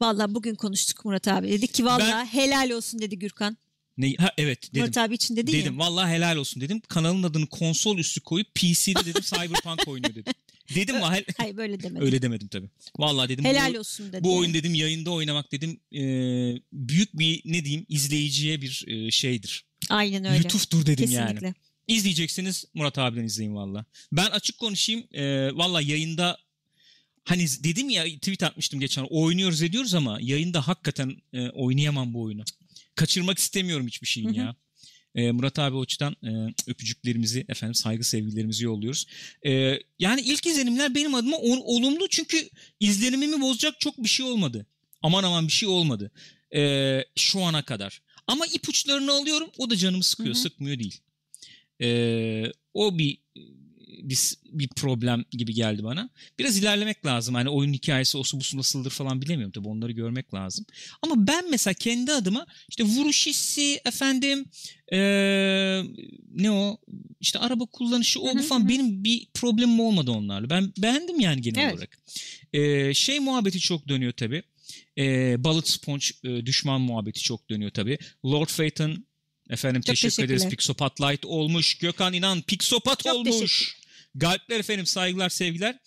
Vallahi 0.00 0.34
bugün 0.34 0.54
konuştuk 0.54 1.04
Murat 1.04 1.28
abi. 1.28 1.48
Dedi 1.48 1.66
ki 1.66 1.84
vallahi 1.84 2.26
helal 2.32 2.70
olsun 2.70 3.00
dedi 3.00 3.18
Gürkan. 3.18 3.56
Ne? 3.96 4.14
Ha, 4.14 4.32
evet 4.38 4.72
dedim. 4.72 4.82
Murat 4.82 4.98
abi 4.98 5.14
için 5.14 5.36
dedin 5.36 5.52
ya. 5.52 5.58
dedim. 5.60 5.78
Vallahi 5.78 6.12
helal 6.12 6.36
olsun 6.36 6.60
dedim. 6.60 6.80
Kanalın 6.88 7.22
adını 7.22 7.46
konsol 7.46 7.98
üstü 7.98 8.20
koyup 8.20 8.54
PC'de 8.54 9.06
dedim 9.06 9.22
Cyberpunk 9.22 9.82
oynuyor 9.88 10.14
dedim. 10.14 10.32
Dedim 10.74 10.96
mi? 10.96 11.02
Hel- 11.02 11.24
Hayır 11.36 11.56
böyle 11.56 11.82
demedim. 11.82 12.06
Öyle 12.06 12.22
demedim 12.22 12.48
tabii. 12.48 12.68
Vallahi 12.98 13.28
dedim. 13.28 13.44
helal 13.44 13.74
bu, 13.74 13.78
olsun 13.78 14.12
dedi. 14.12 14.24
bu 14.24 14.28
yani. 14.28 14.38
oyun 14.38 14.54
dedim 14.54 14.74
yayında 14.74 15.10
oynamak 15.10 15.52
dedim 15.52 15.80
e, 15.92 16.02
büyük 16.72 17.18
bir 17.18 17.42
ne 17.44 17.64
diyeyim 17.64 17.86
izleyiciye 17.88 18.60
bir 18.60 18.84
e, 18.86 19.10
şeydir. 19.10 19.64
Aynen 19.90 20.24
öyle. 20.24 20.38
Lütuftur 20.38 20.86
dedim 20.86 21.10
yani. 21.10 21.26
Kesinlikle. 21.26 21.54
İzleyeceksiniz 21.88 22.64
Murat 22.74 22.98
abiden 22.98 23.24
izleyin 23.24 23.54
valla. 23.54 23.84
Ben 24.12 24.26
açık 24.26 24.58
konuşayım. 24.58 25.04
E, 25.12 25.52
valla 25.56 25.80
yayında 25.80 26.38
hani 27.24 27.46
dedim 27.64 27.90
ya 27.90 28.04
tweet 28.04 28.42
atmıştım 28.42 28.80
geçen 28.80 29.06
oynuyoruz 29.10 29.62
ediyoruz 29.62 29.94
ama 29.94 30.18
yayında 30.20 30.68
hakikaten 30.68 31.16
e, 31.32 31.48
oynayamam 31.48 32.14
bu 32.14 32.22
oyunu. 32.22 32.44
Kaçırmak 32.94 33.38
istemiyorum 33.38 33.86
hiçbir 33.86 34.06
şeyin 34.06 34.32
ya. 34.32 34.56
E, 35.14 35.30
Murat 35.30 35.58
abi 35.58 35.76
Oç'tan 35.76 36.16
e, 36.22 36.54
öpücüklerimizi 36.66 37.44
efendim 37.48 37.74
saygı 37.74 38.04
sevgilerimizi 38.04 38.64
yolluyoruz. 38.64 39.06
E, 39.46 39.78
yani 39.98 40.20
ilk 40.20 40.46
izlenimler 40.46 40.94
benim 40.94 41.14
adıma 41.14 41.36
o, 41.36 41.76
olumlu 41.76 42.08
çünkü 42.08 42.48
izlenimimi 42.80 43.40
bozacak 43.40 43.80
çok 43.80 43.98
bir 43.98 44.08
şey 44.08 44.26
olmadı. 44.26 44.66
Aman 45.02 45.24
aman 45.24 45.46
bir 45.46 45.52
şey 45.52 45.68
olmadı. 45.68 46.10
E, 46.56 47.00
şu 47.16 47.40
ana 47.40 47.62
kadar. 47.62 48.02
Ama 48.26 48.46
ipuçlarını 48.46 49.12
alıyorum 49.12 49.50
o 49.58 49.70
da 49.70 49.76
canımı 49.76 50.02
sıkıyor. 50.02 50.34
Hı 50.34 50.38
hı. 50.38 50.42
Sıkmıyor 50.42 50.78
değil. 50.78 51.00
E, 51.82 52.52
o 52.74 52.98
bir 52.98 53.18
bir, 54.04 54.34
bir 54.44 54.68
problem 54.68 55.24
gibi 55.30 55.54
geldi 55.54 55.84
bana. 55.84 56.10
Biraz 56.38 56.58
ilerlemek 56.58 57.06
lazım. 57.06 57.34
Hani 57.34 57.48
oyun 57.48 57.72
hikayesi 57.72 58.18
osu 58.18 58.40
busu 58.40 58.58
nasıldır 58.58 58.90
falan 58.90 59.22
bilemiyorum 59.22 59.52
tabii 59.52 59.68
onları 59.68 59.92
görmek 59.92 60.34
lazım. 60.34 60.66
Ama 61.02 61.26
ben 61.26 61.50
mesela 61.50 61.74
kendi 61.74 62.12
adıma 62.12 62.46
işte 62.68 62.84
vuruş 62.84 63.26
hissi 63.26 63.80
efendim 63.84 64.44
ee, 64.92 65.82
ne 66.34 66.50
o 66.50 66.78
işte 67.20 67.38
araba 67.38 67.66
kullanışı 67.66 68.20
o 68.20 68.38
bu 68.38 68.42
falan 68.42 68.68
benim 68.68 69.04
bir 69.04 69.26
problemim 69.34 69.80
olmadı 69.80 70.10
onlarla. 70.10 70.50
Ben 70.50 70.72
beğendim 70.78 71.20
yani 71.20 71.40
genel 71.40 71.62
evet. 71.62 71.74
olarak. 71.74 71.98
Ee, 72.52 72.94
şey 72.94 73.20
muhabbeti 73.20 73.60
çok 73.60 73.88
dönüyor 73.88 74.12
tabii. 74.12 74.42
Ee, 74.98 75.44
Bullet 75.44 75.68
Sponge 75.68 76.06
e, 76.24 76.46
düşman 76.46 76.80
muhabbeti 76.80 77.20
çok 77.20 77.50
dönüyor 77.50 77.70
tabii. 77.70 77.98
Lord 78.24 78.48
Fate'ın 78.48 79.06
Efendim 79.50 79.82
Çok 79.82 79.86
teşekkür 79.96 80.24
ederiz. 80.24 80.48
Pixopat 80.48 81.00
Light 81.00 81.24
olmuş. 81.24 81.74
Gökhan 81.74 82.12
İnan 82.12 82.42
Pixopat 82.42 83.02
Çok 83.04 83.14
olmuş. 83.14 83.76
Galpler 84.14 84.58
efendim 84.60 84.86
saygılar 84.86 85.28
sevgiler. 85.28 85.78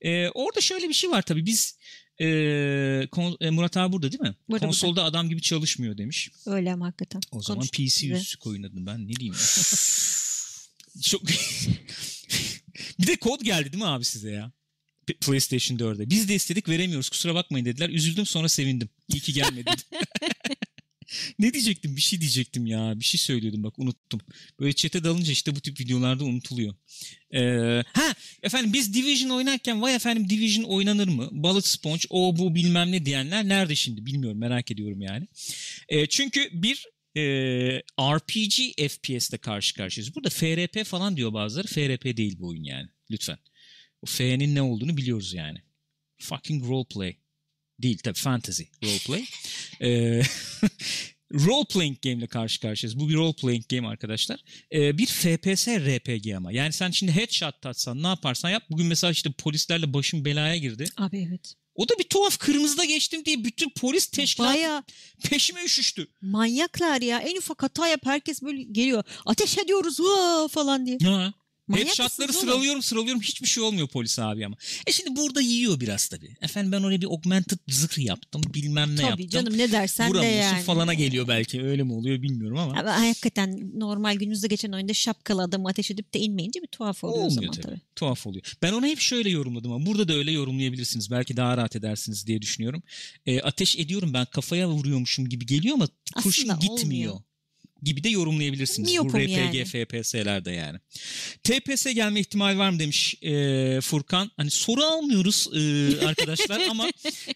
Ee, 0.00 0.28
orada 0.28 0.60
şöyle 0.60 0.88
bir 0.88 0.94
şey 0.94 1.10
var 1.10 1.22
tabii 1.22 1.46
biz 1.46 1.78
e, 2.20 3.08
kon, 3.12 3.36
e, 3.40 3.50
Murat 3.50 3.76
abi 3.76 3.92
burada 3.92 4.12
değil 4.12 4.22
mi? 4.22 4.34
Burada, 4.48 4.66
Konsolda 4.66 4.90
burada. 4.90 5.04
adam 5.04 5.28
gibi 5.28 5.42
çalışmıyor 5.42 5.98
demiş. 5.98 6.30
Öyle 6.46 6.72
ama 6.72 6.86
hakikaten. 6.86 7.20
O 7.30 7.42
zaman 7.42 7.66
PC 7.66 8.06
yüzü 8.06 8.38
koyun 8.38 8.62
adını 8.62 8.86
ben 8.86 9.08
ne 9.08 9.12
diyeyim. 9.12 9.34
Çok 11.02 11.22
bir 13.00 13.06
de 13.06 13.16
kod 13.16 13.40
geldi 13.40 13.72
değil 13.72 13.82
mi 13.82 13.88
abi 13.88 14.04
size 14.04 14.30
ya? 14.30 14.52
PlayStation 15.20 15.78
4'e. 15.78 16.10
Biz 16.10 16.28
de 16.28 16.34
istedik 16.34 16.68
veremiyoruz 16.68 17.08
kusura 17.08 17.34
bakmayın 17.34 17.66
dediler. 17.66 17.88
Üzüldüm 17.88 18.26
sonra 18.26 18.48
sevindim. 18.48 18.88
İyi 19.08 19.20
ki 19.20 19.32
gelmedi. 19.32 19.70
ne 21.38 21.52
diyecektim? 21.52 21.96
Bir 21.96 22.00
şey 22.00 22.20
diyecektim 22.20 22.66
ya. 22.66 22.92
Bir 22.96 23.04
şey 23.04 23.18
söylüyordum 23.18 23.62
bak 23.62 23.78
unuttum. 23.78 24.20
Böyle 24.60 24.72
çete 24.72 25.04
dalınca 25.04 25.32
işte 25.32 25.56
bu 25.56 25.60
tip 25.60 25.80
videolarda 25.80 26.24
unutuluyor. 26.24 26.74
Ee, 27.34 27.82
ha 27.92 28.14
efendim 28.42 28.72
biz 28.72 28.94
Division 28.94 29.30
oynarken 29.30 29.82
vay 29.82 29.94
efendim 29.94 30.30
Division 30.30 30.64
oynanır 30.64 31.08
mı? 31.08 31.28
Bullet 31.32 31.66
Sponge 31.66 32.02
o 32.10 32.38
bu 32.38 32.54
bilmem 32.54 32.92
ne 32.92 33.06
diyenler 33.06 33.48
nerede 33.48 33.74
şimdi 33.74 34.06
bilmiyorum 34.06 34.38
merak 34.38 34.70
ediyorum 34.70 35.02
yani. 35.02 35.26
Ee, 35.88 36.06
çünkü 36.06 36.48
bir 36.52 36.86
e, 37.16 37.22
RPG 38.00 38.88
FPS'te 38.90 39.38
karşı 39.38 39.74
karşıyayız. 39.74 40.14
Burada 40.14 40.30
FRP 40.30 40.84
falan 40.84 41.16
diyor 41.16 41.32
bazıları. 41.32 41.66
FRP 41.66 42.16
değil 42.16 42.36
bu 42.38 42.48
oyun 42.48 42.64
yani. 42.64 42.88
Lütfen. 43.10 43.38
O 44.02 44.06
F'nin 44.06 44.54
ne 44.54 44.62
olduğunu 44.62 44.96
biliyoruz 44.96 45.34
yani. 45.34 45.58
Fucking 46.18 46.64
roleplay. 46.68 47.16
Değil 47.82 47.98
tabii 47.98 48.18
fantasy 48.18 48.62
roleplay. 48.84 49.24
Ee, 49.80 50.22
role 51.32 51.64
playing 51.70 52.02
game 52.02 52.16
ile 52.16 52.26
karşı 52.26 52.60
karşıyayız. 52.60 53.00
Bu 53.00 53.08
bir 53.08 53.14
role 53.14 53.32
playing 53.32 53.68
game 53.68 53.88
arkadaşlar. 53.88 54.40
Ee, 54.72 54.98
bir 54.98 55.06
FPS 55.06 55.68
RPG 55.68 56.36
ama. 56.36 56.52
Yani 56.52 56.72
sen 56.72 56.90
şimdi 56.90 57.12
headshot 57.12 57.66
atsan 57.66 58.02
ne 58.02 58.06
yaparsan 58.06 58.50
yap. 58.50 58.62
Bugün 58.70 58.86
mesela 58.86 59.10
işte 59.10 59.30
polislerle 59.32 59.92
başım 59.92 60.24
belaya 60.24 60.56
girdi. 60.56 60.84
Abi 60.96 61.26
evet. 61.28 61.54
O 61.74 61.88
da 61.88 61.98
bir 61.98 62.04
tuhaf 62.04 62.38
kırmızıda 62.38 62.84
geçtim 62.84 63.24
diye 63.24 63.44
bütün 63.44 63.70
polis 63.70 64.06
teşkilatı 64.06 64.54
Baya, 64.54 64.84
peşime 65.24 65.64
üşüştü. 65.64 66.06
Manyaklar 66.20 67.00
ya. 67.00 67.18
En 67.18 67.36
ufak 67.36 67.62
hata 67.62 67.88
yap 67.88 68.00
herkes 68.04 68.42
böyle 68.42 68.62
geliyor. 68.62 69.04
Ateş 69.26 69.58
ediyoruz 69.58 69.96
falan 70.52 70.86
diye. 70.86 70.98
Ha. 71.02 71.32
Headshot'ları 71.74 72.32
sıralıyorum 72.32 72.82
sıralıyorum 72.82 73.22
hiçbir 73.22 73.46
şey 73.46 73.62
olmuyor 73.62 73.88
polis 73.88 74.18
abi 74.18 74.46
ama. 74.46 74.56
E 74.86 74.92
şimdi 74.92 75.16
burada 75.16 75.40
yiyor 75.40 75.80
biraz 75.80 76.08
tabii. 76.08 76.36
Efendim 76.42 76.72
ben 76.72 76.82
oraya 76.82 77.00
bir 77.00 77.06
augmented 77.06 77.58
zırh 77.68 77.98
yaptım 77.98 78.42
bilmem 78.54 78.92
ne 78.92 78.96
tabii 78.96 79.06
yaptım. 79.06 79.16
Tabii 79.16 79.28
canım 79.28 79.58
ne 79.58 79.72
dersen 79.72 80.14
de 80.14 80.26
yani. 80.26 80.62
falana 80.62 80.94
geliyor 80.94 81.28
belki 81.28 81.62
öyle 81.62 81.82
mi 81.82 81.92
oluyor 81.92 82.22
bilmiyorum 82.22 82.58
ama. 82.58 82.80
ama 82.80 83.00
hakikaten 83.00 83.70
normal 83.74 84.16
günümüzde 84.16 84.46
geçen 84.46 84.72
oyunda 84.72 84.94
şapkalı 84.94 85.42
adamı 85.42 85.68
ateş 85.68 85.90
edip 85.90 86.14
de 86.14 86.18
inmeyince 86.18 86.62
bir 86.62 86.66
tuhaf 86.66 87.04
oluyor 87.04 87.18
Olmuyor 87.24 87.30
o 87.30 87.34
zaman 87.34 87.52
tabii. 87.52 87.62
tabii. 87.66 87.80
Tuhaf 87.96 88.26
oluyor. 88.26 88.56
Ben 88.62 88.72
ona 88.72 88.86
hep 88.86 89.00
şöyle 89.00 89.30
yorumladım 89.30 89.72
ama 89.72 89.86
burada 89.86 90.08
da 90.08 90.12
öyle 90.12 90.32
yorumlayabilirsiniz. 90.32 91.10
Belki 91.10 91.36
daha 91.36 91.56
rahat 91.56 91.76
edersiniz 91.76 92.26
diye 92.26 92.42
düşünüyorum. 92.42 92.82
E, 93.26 93.40
ateş 93.40 93.76
ediyorum 93.78 94.14
ben 94.14 94.26
kafaya 94.26 94.68
vuruyormuşum 94.68 95.28
gibi 95.28 95.46
geliyor 95.46 95.74
ama 95.74 95.88
kurşun 96.22 96.48
Aslında 96.48 96.74
gitmiyor. 96.74 97.12
Olmuyor 97.12 97.35
gibi 97.82 98.04
de 98.04 98.08
yorumlayabilirsiniz. 98.08 98.90
Miyopum 98.90 99.12
bu 99.12 99.18
RPG, 99.18 99.30
yani. 99.30 99.64
FPS'lerde 99.64 100.50
yani. 100.50 100.78
TPS 101.44 101.86
gelme 101.94 102.20
ihtimali 102.20 102.58
var 102.58 102.70
mı 102.70 102.78
demiş 102.78 103.14
e, 103.22 103.80
Furkan. 103.80 104.30
Hani 104.36 104.50
soru 104.50 104.82
almıyoruz 104.82 105.48
e, 105.54 105.60
arkadaşlar 106.06 106.60
ama 106.70 106.90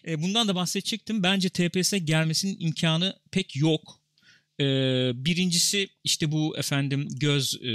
e, 0.07 0.21
bundan 0.21 0.47
da 0.47 0.55
bahsedecektim. 0.55 1.23
Bence 1.23 1.49
TPS 1.49 1.93
gelmesinin 2.03 2.57
imkanı 2.59 3.19
pek 3.31 3.55
yok. 3.55 4.01
Ee, 4.59 5.11
birincisi 5.15 5.89
işte 6.03 6.31
bu 6.31 6.57
efendim 6.57 7.07
göz 7.11 7.59
e, 7.63 7.69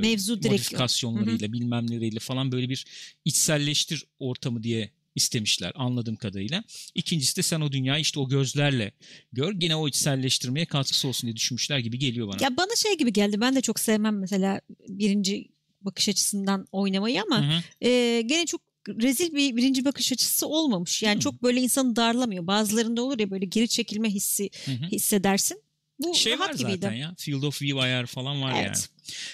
Mevzu 0.00 0.36
modifikasyonlarıyla 0.36 1.38
direkt. 1.38 1.52
bilmem 1.52 1.90
neleriyle 1.90 2.18
falan 2.18 2.52
böyle 2.52 2.68
bir 2.68 2.84
içselleştir 3.24 4.04
ortamı 4.18 4.62
diye 4.62 4.90
istemişler 5.20 5.72
anladığım 5.74 6.16
kadarıyla. 6.16 6.64
İkincisi 6.94 7.36
de 7.36 7.42
sen 7.42 7.60
o 7.60 7.72
dünyayı 7.72 8.02
işte 8.02 8.20
o 8.20 8.28
gözlerle 8.28 8.92
gör. 9.32 9.52
Gene 9.52 9.76
o 9.76 9.88
içselleştirmeye 9.88 10.66
katkısı 10.66 11.08
olsun 11.08 11.26
diye 11.26 11.36
düşünmüşler 11.36 11.78
gibi 11.78 11.98
geliyor 11.98 12.28
bana. 12.28 12.36
Ya 12.40 12.56
bana 12.56 12.76
şey 12.76 12.96
gibi 12.96 13.12
geldi. 13.12 13.40
Ben 13.40 13.56
de 13.56 13.60
çok 13.60 13.80
sevmem 13.80 14.18
mesela 14.18 14.60
birinci 14.88 15.48
bakış 15.80 16.08
açısından 16.08 16.66
oynamayı 16.72 17.22
ama 17.22 17.48
hı 17.48 17.58
hı. 17.58 17.88
E, 17.88 18.22
gene 18.22 18.46
çok 18.46 18.60
rezil 18.88 19.34
bir 19.34 19.56
birinci 19.56 19.84
bakış 19.84 20.12
açısı 20.12 20.46
olmamış. 20.46 21.02
Yani 21.02 21.16
hı. 21.16 21.20
çok 21.20 21.42
böyle 21.42 21.60
insanı 21.60 21.96
darlamıyor. 21.96 22.46
Bazılarında 22.46 23.02
olur 23.02 23.18
ya 23.18 23.30
böyle 23.30 23.46
geri 23.46 23.68
çekilme 23.68 24.10
hissi 24.10 24.50
hı 24.64 24.70
hı. 24.72 24.86
hissedersin. 24.86 25.62
Bu 26.00 26.14
şey 26.14 26.38
var 26.38 26.52
gibiydi. 26.52 26.78
zaten 26.82 26.92
ya. 26.92 27.14
Field 27.18 27.42
of 27.42 27.62
View 27.62 27.80
ayar 27.80 28.06
falan 28.06 28.42
var 28.42 28.52
evet. 28.56 28.64
yani. 28.66 28.76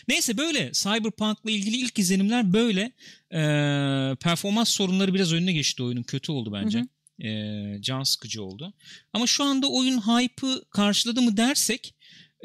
Neyse 0.08 0.38
böyle 0.38 0.72
Cyberpunk'la 0.72 1.50
ilgili 1.50 1.76
ilk 1.76 1.98
izlenimler 1.98 2.52
böyle. 2.52 2.92
Ee, 3.32 4.16
performans 4.20 4.68
sorunları 4.68 5.14
biraz 5.14 5.32
önüne 5.32 5.52
geçti 5.52 5.82
oyunun. 5.82 6.02
Kötü 6.02 6.32
oldu 6.32 6.52
bence. 6.52 6.78
Hı 6.78 6.82
hı. 6.82 7.28
Ee, 7.28 7.78
can 7.80 8.02
sıkıcı 8.02 8.42
oldu. 8.42 8.74
Ama 9.12 9.26
şu 9.26 9.44
anda 9.44 9.66
oyun 9.70 10.00
hype'ı 10.00 10.64
karşıladı 10.70 11.22
mı 11.22 11.36
dersek 11.36 11.94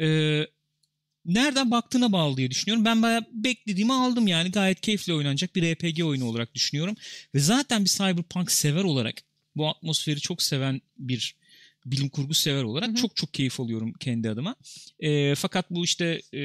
e, 0.01 0.07
nereden 1.25 1.71
baktığına 1.71 2.11
bağlı 2.11 2.37
diye 2.37 2.51
düşünüyorum. 2.51 2.85
Ben 2.85 3.01
bayağı 3.01 3.25
beklediğimi 3.31 3.93
aldım 3.93 4.27
yani. 4.27 4.51
Gayet 4.51 4.81
keyifli 4.81 5.13
oynanacak 5.13 5.55
bir 5.55 5.63
RPG 5.63 6.03
oyunu 6.03 6.25
olarak 6.25 6.55
düşünüyorum. 6.55 6.95
Ve 7.35 7.39
zaten 7.39 7.85
bir 7.85 7.89
Cyberpunk 7.89 8.51
sever 8.51 8.83
olarak 8.83 9.15
bu 9.55 9.69
atmosferi 9.69 10.19
çok 10.19 10.41
seven 10.41 10.81
bir 10.97 11.35
bilim 11.85 12.09
kurgu 12.09 12.33
sever 12.33 12.63
olarak 12.63 12.87
hı 12.87 12.91
hı. 12.91 12.95
çok 12.95 13.15
çok 13.15 13.33
keyif 13.33 13.59
alıyorum 13.59 13.93
kendi 13.93 14.29
adıma. 14.29 14.55
E, 14.99 15.35
fakat 15.35 15.71
bu 15.71 15.83
işte 15.83 16.21
e, 16.33 16.39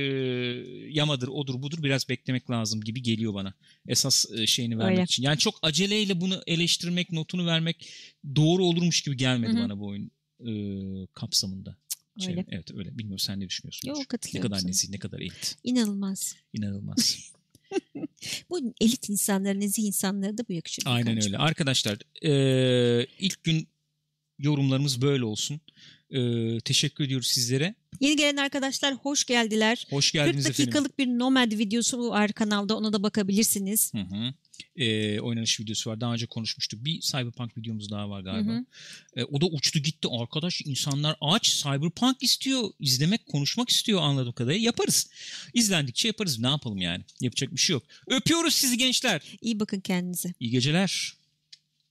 yamadır, 0.90 1.28
odur, 1.28 1.62
budur 1.62 1.82
biraz 1.82 2.08
beklemek 2.08 2.50
lazım 2.50 2.80
gibi 2.80 3.02
geliyor 3.02 3.34
bana. 3.34 3.54
Esas 3.88 4.26
e, 4.34 4.46
şeyini 4.46 4.78
vermek 4.78 4.92
Öyle. 4.92 5.04
için. 5.04 5.22
Yani 5.22 5.38
çok 5.38 5.54
aceleyle 5.62 6.20
bunu 6.20 6.42
eleştirmek, 6.46 7.12
notunu 7.12 7.46
vermek 7.46 7.88
doğru 8.36 8.64
olurmuş 8.64 9.00
gibi 9.00 9.16
gelmedi 9.16 9.52
hı 9.52 9.56
hı. 9.56 9.62
bana 9.64 9.78
bu 9.78 9.86
oyun 9.86 10.10
e, 10.46 10.52
kapsamında. 11.06 11.76
Şey, 12.20 12.30
öyle. 12.30 12.46
Evet 12.48 12.74
öyle. 12.74 12.98
Bilmiyorum 12.98 13.18
sen 13.18 13.40
ne 13.40 13.48
düşünüyorsun? 13.48 13.88
Yok 13.88 14.08
katılıyorum. 14.08 14.50
Ne 14.50 14.56
kadar 14.56 14.68
nezih, 14.68 14.88
ne 14.88 14.98
kadar 14.98 15.18
elit. 15.18 15.56
İnanılmaz. 15.64 16.36
İnanılmaz. 16.52 17.32
bu 18.50 18.74
elit 18.80 19.08
insanlar, 19.08 19.60
nezih 19.60 19.84
insanlara 19.84 20.38
da 20.38 20.42
bu 20.48 20.52
yakışır. 20.52 20.82
Aynen 20.86 21.24
öyle. 21.24 21.38
Arkadaşlar 21.38 21.98
e, 22.22 23.06
ilk 23.18 23.44
gün 23.44 23.68
yorumlarımız 24.38 25.02
böyle 25.02 25.24
olsun. 25.24 25.60
Ee, 26.10 26.60
teşekkür 26.60 27.04
ediyoruz 27.04 27.26
sizlere. 27.26 27.74
Yeni 28.00 28.16
gelen 28.16 28.36
arkadaşlar 28.36 28.94
hoş 28.94 29.24
geldiler. 29.24 29.86
Hoş 29.90 30.12
geldiniz 30.12 30.44
40 30.44 30.58
dakikalık 30.58 30.92
efendim. 30.92 31.14
bir 31.14 31.18
Nomad 31.18 31.52
videosu 31.52 32.10
var 32.10 32.32
kanalda 32.32 32.76
ona 32.76 32.92
da 32.92 33.02
bakabilirsiniz. 33.02 33.94
Hı 33.94 34.00
hı. 34.00 34.34
Ee, 34.76 35.20
oynanış 35.20 35.60
videosu 35.60 35.90
var. 35.90 36.00
Daha 36.00 36.12
önce 36.12 36.26
konuşmuştuk. 36.26 36.84
Bir 36.84 37.00
Cyberpunk 37.00 37.58
videomuz 37.58 37.90
daha 37.90 38.10
var 38.10 38.20
galiba. 38.20 38.52
Hı 38.52 38.56
hı. 38.56 38.64
Ee, 39.16 39.24
o 39.24 39.40
da 39.40 39.46
uçtu 39.46 39.78
gitti. 39.78 40.08
Arkadaş 40.20 40.62
insanlar 40.64 41.16
aç 41.20 41.62
Cyberpunk 41.62 42.22
istiyor. 42.22 42.70
izlemek, 42.80 43.26
konuşmak 43.26 43.70
istiyor 43.70 44.02
anladığım 44.02 44.32
kadarıyla. 44.32 44.66
Yaparız. 44.66 45.10
İzlendikçe 45.54 46.08
yaparız. 46.08 46.38
Ne 46.38 46.48
yapalım 46.48 46.78
yani? 46.78 47.04
Yapacak 47.20 47.52
bir 47.52 47.60
şey 47.60 47.74
yok. 47.74 47.82
Öpüyoruz 48.06 48.54
sizi 48.54 48.78
gençler. 48.78 49.22
İyi 49.40 49.60
bakın 49.60 49.80
kendinize. 49.80 50.34
İyi 50.40 50.50
geceler. 50.50 51.16